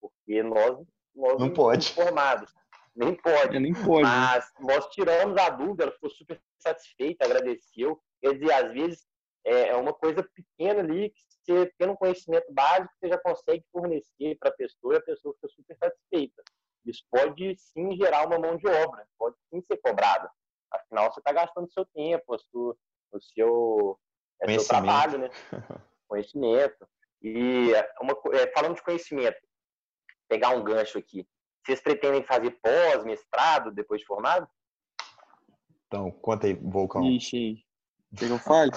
porque 0.00 0.40
nós 0.40 0.78
nós 1.14 1.38
não 1.38 1.52
pode. 1.52 1.92
Formados. 1.92 2.52
Nem 2.94 3.14
pode. 3.14 3.58
nem 3.58 3.72
pode. 3.72 4.02
Mas 4.02 4.52
nós 4.60 4.86
tiramos 4.90 5.36
a 5.36 5.50
dúvida, 5.50 5.84
ela 5.84 5.92
ficou 5.92 6.10
super 6.10 6.40
satisfeita, 6.58 7.24
agradeceu. 7.24 8.00
Quer 8.20 8.34
dizer, 8.34 8.52
às 8.52 8.72
vezes 8.72 9.06
é, 9.44 9.68
é 9.68 9.76
uma 9.76 9.92
coisa 9.92 10.22
pequena 10.22 10.80
ali 10.80 11.10
que 11.10 11.20
você, 11.44 11.72
tendo 11.78 11.92
um 11.92 11.96
conhecimento 11.96 12.52
básico, 12.52 12.92
você 12.98 13.08
já 13.08 13.18
consegue 13.18 13.64
fornecer 13.70 14.36
para 14.38 14.50
a 14.50 14.54
pessoa 14.54 14.94
e 14.94 14.96
a 14.98 15.02
pessoa 15.02 15.34
fica 15.34 15.48
super 15.48 15.76
satisfeita. 15.76 16.42
Isso 16.86 17.04
pode 17.10 17.56
sim 17.56 17.96
gerar 17.96 18.26
uma 18.26 18.38
mão 18.38 18.56
de 18.56 18.66
obra, 18.66 19.06
pode 19.18 19.36
sim 19.50 19.60
ser 19.62 19.78
cobrado. 19.78 20.28
Afinal, 20.70 21.12
você 21.12 21.20
está 21.20 21.32
gastando 21.32 21.72
seu 21.72 21.84
tempo, 21.86 22.34
o 22.34 22.38
seu, 22.38 22.78
o 23.12 23.20
seu, 23.20 24.00
é 24.42 24.58
seu 24.58 24.68
trabalho, 24.68 25.18
né? 25.18 25.30
conhecimento. 26.08 26.86
E 27.22 27.72
uma, 28.00 28.14
é, 28.34 28.52
falando 28.52 28.76
de 28.76 28.82
conhecimento, 28.82 29.38
pegar 30.28 30.50
um 30.50 30.62
gancho 30.62 30.98
aqui. 30.98 31.26
Vocês 31.64 31.80
pretendem 31.80 32.22
fazer 32.22 32.50
pós, 32.62 33.04
mestrado, 33.04 33.72
depois 33.72 34.00
de 34.00 34.06
formado? 34.06 34.46
Então, 35.86 36.10
conta 36.10 36.46
aí, 36.46 36.54
Volcão. 36.54 37.04
Ixi, 37.10 37.64
quer 38.16 38.26
que 38.26 38.32
eu 38.32 38.38
fale? 38.38 38.72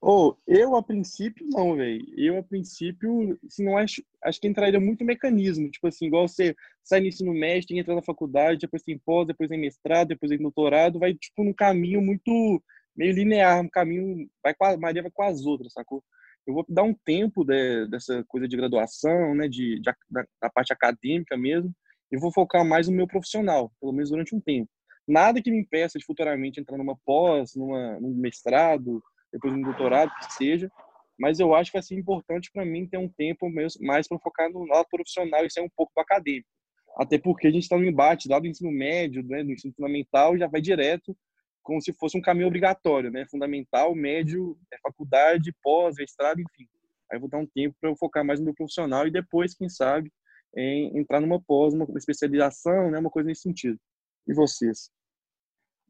oh, 0.00 0.34
eu, 0.46 0.76
a 0.76 0.82
princípio, 0.82 1.46
não, 1.50 1.76
velho. 1.76 2.04
Eu, 2.16 2.38
a 2.38 2.42
princípio, 2.42 3.38
se 3.48 3.64
não 3.64 3.78
acho, 3.78 4.02
acho 4.24 4.40
que 4.40 4.48
entraria 4.48 4.80
muito 4.80 5.04
mecanismo. 5.04 5.70
Tipo 5.70 5.86
assim, 5.86 6.06
igual 6.06 6.28
você 6.28 6.54
sai 6.84 7.00
no 7.00 7.06
ensino 7.06 7.32
médio, 7.32 7.68
tem 7.68 7.76
que 7.76 7.80
entrar 7.80 7.94
na 7.94 8.02
faculdade, 8.02 8.60
depois 8.60 8.82
tem 8.82 8.98
pós, 8.98 9.26
depois 9.26 9.48
tem 9.48 9.60
mestrado, 9.60 10.08
depois 10.08 10.30
tem 10.30 10.38
doutorado, 10.38 10.98
vai, 10.98 11.14
tipo, 11.14 11.44
num 11.44 11.52
caminho 11.52 12.02
muito 12.02 12.62
meio 12.94 13.14
linear, 13.14 13.60
um 13.60 13.68
caminho, 13.68 14.28
vai 14.42 14.54
com 14.54 14.64
a 14.64 14.76
Maria 14.76 15.02
vai 15.02 15.10
com 15.10 15.22
as 15.22 15.44
outras, 15.46 15.72
sacou? 15.72 16.04
Eu 16.46 16.54
vou 16.54 16.64
dar 16.68 16.82
um 16.82 16.94
tempo 16.94 17.44
de, 17.44 17.86
dessa 17.88 18.24
coisa 18.24 18.48
de 18.48 18.56
graduação, 18.56 19.34
né, 19.34 19.48
de, 19.48 19.80
de 19.80 19.92
da, 20.10 20.24
da, 20.40 20.50
parte 20.50 20.72
acadêmica 20.72 21.36
mesmo, 21.36 21.72
e 22.10 22.18
vou 22.18 22.32
focar 22.32 22.64
mais 22.64 22.88
no 22.88 22.94
meu 22.94 23.06
profissional, 23.06 23.72
pelo 23.80 23.92
menos 23.92 24.10
durante 24.10 24.34
um 24.34 24.40
tempo. 24.40 24.68
Nada 25.06 25.40
que 25.40 25.50
me 25.50 25.60
impeça 25.60 25.98
de 25.98 26.04
futuramente 26.04 26.60
entrar 26.60 26.76
numa 26.76 26.96
pós, 27.04 27.54
numa, 27.54 27.98
num 28.00 28.14
mestrado, 28.14 29.02
depois 29.32 29.52
num 29.52 29.62
doutorado, 29.62 30.12
que 30.18 30.34
seja, 30.34 30.70
mas 31.18 31.40
eu 31.40 31.54
acho 31.54 31.70
que 31.70 31.78
vai 31.78 31.82
ser 31.82 31.94
importante 31.94 32.50
para 32.52 32.64
mim 32.64 32.86
ter 32.86 32.98
um 32.98 33.08
tempo 33.08 33.48
mais 33.80 34.08
para 34.08 34.18
focar 34.18 34.50
no 34.50 34.64
lado 34.64 34.86
profissional 34.90 35.44
e 35.44 35.50
ser 35.50 35.60
um 35.60 35.70
pouco 35.76 35.92
acadêmico. 35.98 36.48
Até 36.96 37.18
porque 37.18 37.46
a 37.46 37.50
gente 37.50 37.62
está 37.62 37.78
no 37.78 37.84
embate 37.84 38.28
lá 38.28 38.38
do 38.38 38.46
ensino 38.46 38.70
médio, 38.70 39.22
né, 39.22 39.42
do 39.42 39.52
ensino 39.52 39.72
fundamental, 39.74 40.36
já 40.36 40.46
vai 40.46 40.60
direto 40.60 41.16
como 41.62 41.80
se 41.80 41.92
fosse 41.92 42.18
um 42.18 42.22
caminho 42.22 42.46
obrigatório, 42.46 43.10
né? 43.10 43.26
Fundamental, 43.30 43.94
médio, 43.94 44.58
é 44.72 44.78
faculdade, 44.82 45.54
pós, 45.62 45.96
mestrado, 45.96 46.40
enfim. 46.40 46.68
Aí 47.10 47.18
vou 47.18 47.28
dar 47.28 47.38
um 47.38 47.46
tempo 47.46 47.76
para 47.80 47.90
eu 47.90 47.96
focar 47.96 48.24
mais 48.24 48.40
no 48.40 48.46
meu 48.46 48.54
profissional 48.54 49.06
e 49.06 49.10
depois, 49.10 49.54
quem 49.54 49.68
sabe, 49.68 50.10
em 50.56 50.98
entrar 50.98 51.20
numa 51.20 51.40
pós, 51.40 51.72
uma 51.74 51.86
especialização, 51.96 52.90
né? 52.90 52.98
Uma 52.98 53.10
coisa 53.10 53.28
nesse 53.28 53.42
sentido. 53.42 53.78
E 54.26 54.34
vocês? 54.34 54.90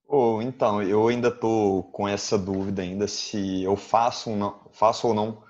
Oh, 0.06 0.42
então, 0.42 0.82
eu 0.82 1.08
ainda 1.08 1.28
estou 1.28 1.84
com 1.84 2.06
essa 2.06 2.36
dúvida 2.36 2.82
ainda 2.82 3.08
se 3.08 3.62
eu 3.62 3.76
faço, 3.76 4.30
ou 4.30 4.36
não, 4.36 4.68
faço 4.72 5.08
ou 5.08 5.14
não 5.14 5.42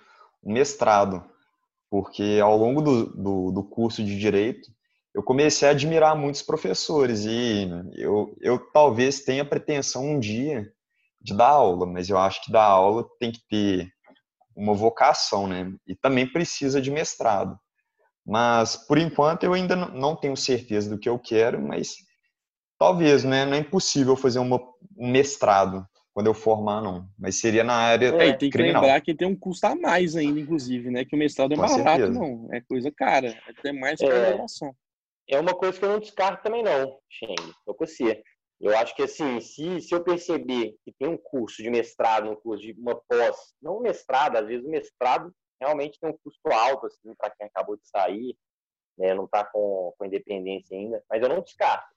um 0.42 0.52
mestrado, 0.52 1.24
porque 1.90 2.38
ao 2.42 2.56
longo 2.56 2.80
do, 2.80 3.06
do, 3.06 3.50
do 3.52 3.64
curso 3.64 4.04
de 4.04 4.18
Direito, 4.18 4.70
eu 5.14 5.22
comecei 5.22 5.68
a 5.68 5.72
admirar 5.72 6.16
muitos 6.16 6.42
professores 6.42 7.24
e 7.24 7.68
eu, 7.94 8.34
eu 8.40 8.58
talvez 8.58 9.20
tenha 9.20 9.44
pretensão 9.44 10.04
um 10.06 10.18
dia 10.18 10.72
de 11.20 11.36
dar 11.36 11.48
aula, 11.48 11.86
mas 11.86 12.08
eu 12.08 12.18
acho 12.18 12.42
que 12.42 12.50
dar 12.50 12.64
aula 12.64 13.06
tem 13.20 13.30
que 13.30 13.40
ter 13.48 13.88
uma 14.56 14.74
vocação, 14.74 15.46
né? 15.46 15.72
E 15.86 15.94
também 15.94 16.26
precisa 16.26 16.80
de 16.80 16.90
mestrado. 16.90 17.58
Mas, 18.24 18.76
por 18.76 18.98
enquanto, 18.98 19.44
eu 19.44 19.52
ainda 19.52 19.74
não 19.74 20.14
tenho 20.14 20.36
certeza 20.36 20.90
do 20.90 20.98
que 20.98 21.08
eu 21.08 21.18
quero, 21.18 21.60
mas 21.60 21.96
talvez, 22.78 23.24
né? 23.24 23.44
Não 23.44 23.54
é 23.54 23.58
impossível 23.58 24.16
fazer 24.16 24.38
uma, 24.38 24.60
um 24.96 25.10
mestrado 25.10 25.86
quando 26.12 26.26
eu 26.26 26.34
formar, 26.34 26.80
não. 26.80 27.08
Mas 27.18 27.40
seria 27.40 27.64
na 27.64 27.74
área 27.74 28.14
é, 28.16 28.28
e 28.28 28.38
tem 28.38 28.50
que 28.50 28.58
lembrar 28.58 29.00
que 29.00 29.14
tem 29.14 29.26
um 29.26 29.36
custo 29.36 29.66
a 29.66 29.74
mais 29.74 30.16
ainda, 30.16 30.38
inclusive, 30.38 30.90
né? 30.90 31.04
Que 31.04 31.16
o 31.16 31.18
mestrado 31.18 31.52
é 31.52 31.56
mais 31.56 31.76
barato, 31.76 32.12
não. 32.12 32.48
É 32.52 32.60
coisa 32.60 32.90
cara. 32.90 33.28
É 33.28 33.50
até 33.50 33.72
mais 33.72 33.98
que 33.98 34.04
é, 34.04 34.32
a 34.32 34.48
É 35.32 35.40
uma 35.40 35.54
coisa 35.54 35.78
que 35.78 35.82
eu 35.82 35.88
não 35.88 35.98
descarto 35.98 36.42
também, 36.42 36.62
não, 36.62 37.00
Xeng. 37.08 37.54
Tô 37.64 37.74
com 37.74 37.86
você. 37.86 38.22
Eu 38.60 38.76
acho 38.76 38.94
que, 38.94 39.02
assim, 39.02 39.40
se, 39.40 39.80
se 39.80 39.94
eu 39.94 40.04
perceber 40.04 40.76
que 40.84 40.92
tem 40.92 41.08
um 41.08 41.16
curso 41.16 41.62
de 41.62 41.70
mestrado, 41.70 42.30
um 42.30 42.36
curso 42.36 42.62
de 42.62 42.78
uma 42.78 42.94
pós, 43.08 43.54
não 43.60 43.80
mestrado, 43.80 44.36
às 44.36 44.46
vezes 44.46 44.62
o 44.62 44.68
mestrado 44.68 45.34
realmente 45.58 45.98
tem 45.98 46.10
um 46.10 46.18
custo 46.22 46.52
alto, 46.52 46.86
assim, 46.86 47.14
para 47.14 47.30
quem 47.30 47.46
acabou 47.46 47.78
de 47.78 47.88
sair, 47.88 48.36
né, 48.98 49.14
não 49.14 49.24
está 49.24 49.42
com, 49.42 49.94
com 49.96 50.04
independência 50.04 50.76
ainda, 50.76 51.02
mas 51.08 51.22
eu 51.22 51.30
não 51.30 51.40
descarto. 51.40 51.88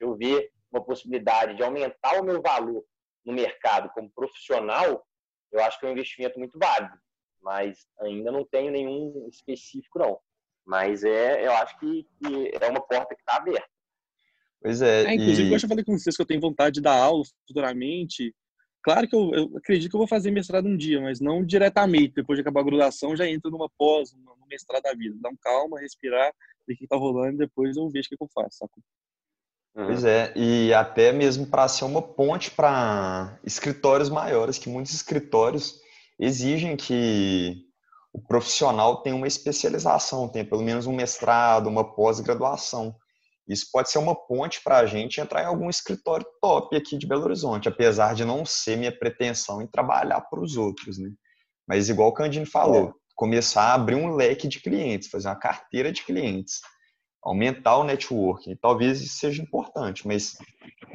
Eu 0.00 0.16
ver 0.16 0.50
uma 0.72 0.82
possibilidade 0.82 1.56
de 1.56 1.62
aumentar 1.62 2.18
o 2.18 2.24
meu 2.24 2.40
valor 2.40 2.82
no 3.22 3.34
mercado 3.34 3.90
como 3.90 4.10
profissional, 4.12 5.06
eu 5.52 5.60
acho 5.60 5.78
que 5.78 5.84
é 5.84 5.90
um 5.90 5.92
investimento 5.92 6.38
muito 6.38 6.58
válido, 6.58 6.96
mas 7.42 7.86
ainda 8.00 8.32
não 8.32 8.46
tenho 8.46 8.72
nenhum 8.72 9.28
específico, 9.28 9.98
não. 9.98 10.18
Mas 10.68 11.02
é, 11.02 11.46
eu 11.46 11.52
acho 11.54 11.78
que, 11.80 12.06
que 12.18 12.50
é 12.60 12.68
uma 12.68 12.80
porta 12.80 13.14
que 13.14 13.22
está 13.22 13.36
aberta. 13.36 13.66
Pois 14.60 14.82
é. 14.82 15.04
é 15.04 15.14
inclusive, 15.14 15.48
e... 15.48 15.52
eu 15.52 15.58
já 15.58 15.66
falei 15.66 15.82
com 15.82 15.96
vocês 15.96 16.14
que 16.14 16.20
eu 16.20 16.26
tenho 16.26 16.40
vontade 16.40 16.74
de 16.74 16.82
dar 16.82 16.96
aula 16.96 17.24
futuramente, 17.46 18.34
Claro 18.82 19.08
que 19.08 19.14
eu, 19.14 19.30
eu, 19.34 19.56
acredito 19.56 19.90
que 19.90 19.96
eu 19.96 19.98
vou 19.98 20.08
fazer 20.08 20.30
mestrado 20.30 20.66
um 20.66 20.76
dia, 20.76 21.00
mas 21.00 21.20
não 21.20 21.44
diretamente. 21.44 22.14
Depois 22.14 22.38
de 22.38 22.40
acabar 22.40 22.60
a 22.60 22.64
graduação, 22.64 23.16
já 23.16 23.28
entro 23.28 23.50
numa 23.50 23.68
pós, 23.76 24.14
no 24.14 24.46
mestrado 24.48 24.82
da 24.82 24.94
vida. 24.94 25.16
Dá 25.20 25.28
um 25.28 25.36
calma, 25.36 25.80
respirar, 25.80 26.32
ver 26.66 26.74
o 26.74 26.76
que 26.76 26.86
tá 26.86 26.96
rolando 26.96 27.34
e 27.34 27.46
depois 27.46 27.76
eu 27.76 27.88
vejo 27.90 28.06
o 28.06 28.16
que, 28.16 28.24
eu 28.24 28.28
faço, 28.32 28.58
saco? 28.58 28.80
Pois 29.74 30.04
é, 30.04 30.32
e 30.34 30.72
até 30.72 31.12
mesmo 31.12 31.46
para 31.46 31.68
ser 31.68 31.84
uma 31.84 32.00
ponte 32.00 32.50
para 32.50 33.38
escritórios 33.44 34.08
maiores, 34.08 34.58
que 34.58 34.68
muitos 34.68 34.94
escritórios 34.94 35.78
exigem 36.18 36.76
que 36.76 37.67
o 38.18 38.20
profissional 38.20 39.00
tenha 39.00 39.14
uma 39.14 39.28
especialização, 39.28 40.28
tenha 40.28 40.44
pelo 40.44 40.62
menos 40.62 40.86
um 40.86 40.92
mestrado, 40.94 41.68
uma 41.68 41.94
pós-graduação. 41.94 42.94
Isso 43.46 43.68
pode 43.72 43.90
ser 43.90 43.98
uma 43.98 44.14
ponte 44.14 44.60
para 44.62 44.78
a 44.78 44.86
gente 44.86 45.20
entrar 45.20 45.42
em 45.42 45.46
algum 45.46 45.70
escritório 45.70 46.26
top 46.40 46.76
aqui 46.76 46.98
de 46.98 47.06
Belo 47.06 47.24
Horizonte, 47.24 47.68
apesar 47.68 48.14
de 48.14 48.24
não 48.24 48.44
ser 48.44 48.76
minha 48.76 48.92
pretensão 48.96 49.62
em 49.62 49.66
trabalhar 49.68 50.20
para 50.22 50.40
os 50.40 50.56
outros, 50.56 50.98
né? 50.98 51.10
Mas 51.66 51.88
igual 51.88 52.08
o 52.08 52.12
Candine 52.12 52.44
falou, 52.44 52.88
é. 52.88 52.92
começar 53.14 53.62
a 53.62 53.74
abrir 53.74 53.94
um 53.94 54.14
leque 54.14 54.48
de 54.48 54.60
clientes, 54.60 55.08
fazer 55.08 55.28
uma 55.28 55.36
carteira 55.36 55.92
de 55.92 56.02
clientes, 56.02 56.60
aumentar 57.28 57.76
o 57.76 57.84
networking. 57.84 58.56
Talvez 58.56 59.00
isso 59.00 59.18
seja 59.18 59.42
importante, 59.42 60.06
mas 60.06 60.38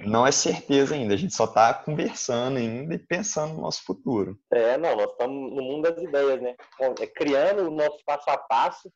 não 0.06 0.26
é 0.26 0.32
certeza 0.32 0.96
ainda. 0.96 1.14
A 1.14 1.18
gente 1.18 1.36
só 1.36 1.46
está 1.46 1.74
conversando 1.74 2.58
ainda 2.58 2.96
e 2.96 3.00
pensando 3.00 3.54
no 3.54 3.62
nosso 3.62 3.84
futuro. 3.84 4.38
É, 4.52 4.78
não, 4.78 4.96
nós 4.96 5.12
estamos 5.12 5.52
no 5.54 5.62
mundo 5.62 5.90
das 5.90 6.02
ideias, 6.02 6.42
né? 6.42 6.56
É 7.00 7.08
criando 7.08 7.68
o 7.68 7.72
nosso 7.72 8.04
passo 8.06 8.30
a 8.30 8.38
passo 8.38 8.92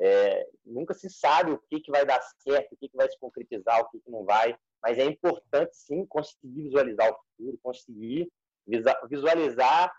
é, 0.00 0.48
nunca 0.64 0.94
se 0.94 1.10
sabe 1.10 1.52
o 1.52 1.58
que, 1.68 1.78
que 1.78 1.90
vai 1.90 2.06
dar 2.06 2.20
certo, 2.38 2.72
o 2.72 2.76
que, 2.78 2.88
que 2.88 2.96
vai 2.96 3.08
se 3.08 3.18
concretizar, 3.18 3.80
o 3.80 3.90
que, 3.90 4.00
que 4.00 4.10
não 4.10 4.24
vai, 4.24 4.56
mas 4.82 4.98
é 4.98 5.04
importante 5.04 5.76
sim 5.76 6.06
conseguir 6.06 6.62
visualizar 6.62 7.12
o 7.12 7.18
futuro, 7.18 7.58
conseguir 7.62 8.32
visualizar 9.10 9.94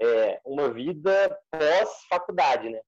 é, 0.00 0.40
uma 0.44 0.70
vida 0.70 1.40
pós-faculdade, 1.50 2.68
né? 2.68 2.80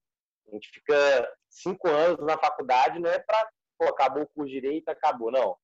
A 0.49 0.53
gente 0.53 0.69
fica 0.69 1.33
cinco 1.51 1.89
anos 1.89 2.25
na 2.25 2.39
faculdade, 2.39 2.99
não 2.99 3.11
é 3.11 3.19
para, 3.19 3.51
acabou 3.89 4.23
o 4.23 4.29
curso 4.29 4.49
de 4.49 4.61
direito, 4.61 4.89
acabou, 4.89 5.31
não. 5.31 5.57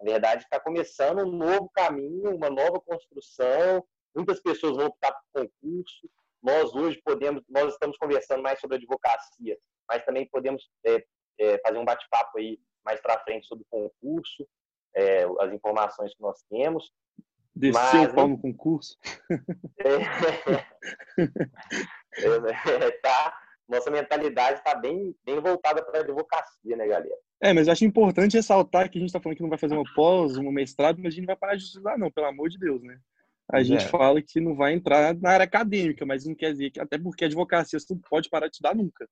Na 0.00 0.12
verdade, 0.12 0.42
está 0.42 0.58
começando 0.58 1.20
um 1.20 1.30
novo 1.30 1.70
caminho, 1.70 2.34
uma 2.34 2.50
nova 2.50 2.80
construção. 2.80 3.84
Muitas 4.14 4.40
pessoas 4.40 4.76
vão 4.76 4.86
optar 4.86 5.12
por 5.12 5.42
concurso. 5.42 6.10
Nós 6.42 6.74
hoje 6.74 7.00
podemos, 7.04 7.42
nós 7.48 7.72
estamos 7.72 7.96
conversando 7.96 8.42
mais 8.42 8.60
sobre 8.60 8.76
advocacia, 8.76 9.56
mas 9.88 10.04
também 10.04 10.28
podemos 10.28 10.68
é, 10.84 11.04
é, 11.38 11.58
fazer 11.58 11.78
um 11.78 11.84
bate-papo 11.84 12.38
aí 12.38 12.58
mais 12.84 13.00
para 13.00 13.18
frente 13.20 13.46
sobre 13.46 13.64
o 13.64 13.70
concurso, 13.70 14.46
é, 14.94 15.24
as 15.40 15.52
informações 15.52 16.14
que 16.14 16.22
nós 16.22 16.42
temos. 16.48 16.92
Desceu 17.54 17.82
mas, 17.82 18.12
o 18.12 18.14
pau 18.14 18.28
no 18.28 18.40
concurso? 18.40 18.98
É, 22.18 22.86
é, 22.86 22.90
tá, 23.02 23.38
nossa 23.68 23.90
mentalidade 23.90 24.58
está 24.58 24.74
bem, 24.74 25.14
bem 25.24 25.40
voltada 25.40 25.82
para 25.84 25.98
a 25.98 26.02
advocacia, 26.02 26.76
né, 26.76 26.86
galera? 26.86 27.16
É, 27.40 27.52
mas 27.52 27.66
eu 27.66 27.72
acho 27.72 27.84
importante 27.84 28.36
ressaltar 28.36 28.90
que 28.90 28.98
a 28.98 29.00
gente 29.00 29.08
está 29.08 29.20
falando 29.20 29.36
que 29.36 29.42
não 29.42 29.50
vai 29.50 29.58
fazer 29.58 29.74
uma 29.74 29.84
pós, 29.94 30.36
um 30.36 30.50
mestrado, 30.50 30.98
mas 30.98 31.06
a 31.06 31.10
gente 31.10 31.20
não 31.22 31.26
vai 31.26 31.36
parar 31.36 31.56
de 31.56 31.64
estudar, 31.64 31.98
não, 31.98 32.10
pelo 32.10 32.26
amor 32.26 32.48
de 32.48 32.58
Deus, 32.58 32.82
né? 32.82 32.98
A 33.48 33.62
gente 33.62 33.84
é. 33.84 33.88
fala 33.88 34.20
que 34.22 34.40
não 34.40 34.56
vai 34.56 34.72
entrar 34.72 35.14
na 35.14 35.30
área 35.30 35.44
acadêmica, 35.44 36.04
mas 36.04 36.24
não 36.24 36.34
quer 36.34 36.52
dizer 36.52 36.70
que, 36.70 36.80
até 36.80 36.98
porque 36.98 37.24
a 37.24 37.26
advocacia 37.26 37.78
você 37.78 37.94
não 37.94 38.00
pode 38.00 38.28
parar 38.28 38.48
de 38.48 38.54
estudar 38.54 38.74
nunca 38.74 39.06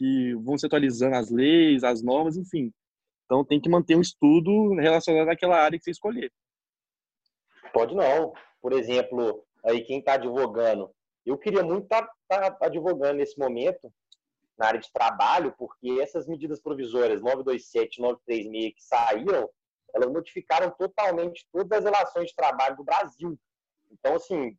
que 0.00 0.34
vão 0.36 0.56
se 0.56 0.64
atualizando 0.64 1.14
as 1.14 1.30
leis, 1.30 1.84
as 1.84 2.02
normas, 2.02 2.34
enfim. 2.34 2.72
Então 3.26 3.44
tem 3.44 3.60
que 3.60 3.68
manter 3.68 3.96
um 3.96 4.00
estudo 4.00 4.74
relacionado 4.74 5.28
àquela 5.28 5.58
área 5.58 5.78
que 5.78 5.84
você 5.84 5.90
escolher. 5.90 6.32
Pode 7.70 7.94
não. 7.94 8.32
Por 8.62 8.72
exemplo, 8.72 9.44
aí 9.62 9.82
quem 9.82 9.98
está 9.98 10.14
advogando, 10.14 10.90
eu 11.26 11.38
queria 11.38 11.62
muito 11.62 11.84
estar 11.84 12.08
tá, 12.28 12.50
tá 12.50 12.66
advogando 12.66 13.18
nesse 13.18 13.38
momento 13.38 13.92
na 14.58 14.66
área 14.66 14.80
de 14.80 14.92
trabalho, 14.92 15.54
porque 15.58 15.98
essas 16.00 16.26
medidas 16.26 16.60
provisórias 16.60 17.22
927 17.22 17.96
e 17.96 18.02
936 18.02 18.74
que 18.74 18.82
saíram, 18.82 19.48
elas 19.94 20.10
modificaram 20.10 20.70
totalmente 20.70 21.48
todas 21.50 21.78
as 21.78 21.84
relações 21.84 22.28
de 22.28 22.36
trabalho 22.36 22.76
do 22.76 22.84
Brasil. 22.84 23.38
Então, 23.90 24.14
assim, 24.16 24.56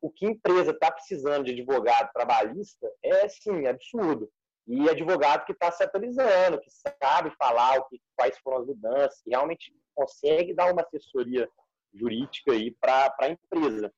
o 0.00 0.10
que 0.10 0.26
a 0.26 0.30
empresa 0.30 0.70
está 0.70 0.90
precisando 0.90 1.44
de 1.44 1.52
advogado 1.52 2.12
trabalhista 2.12 2.88
é, 3.02 3.28
sim, 3.28 3.66
absurdo. 3.66 4.30
E 4.66 4.88
advogado 4.88 5.44
que 5.44 5.52
está 5.52 5.72
se 5.72 5.82
atualizando, 5.82 6.60
que 6.60 6.70
sabe 6.70 7.34
falar 7.36 7.80
o 7.80 7.84
que, 7.86 8.00
quais 8.16 8.38
foram 8.38 8.58
as 8.58 8.66
mudanças, 8.66 9.20
que 9.22 9.30
realmente 9.30 9.74
consegue 9.94 10.54
dar 10.54 10.72
uma 10.72 10.82
assessoria 10.82 11.48
jurídica 11.92 12.52
aí 12.52 12.70
para 12.80 13.12
a 13.18 13.28
empresa. 13.28 13.92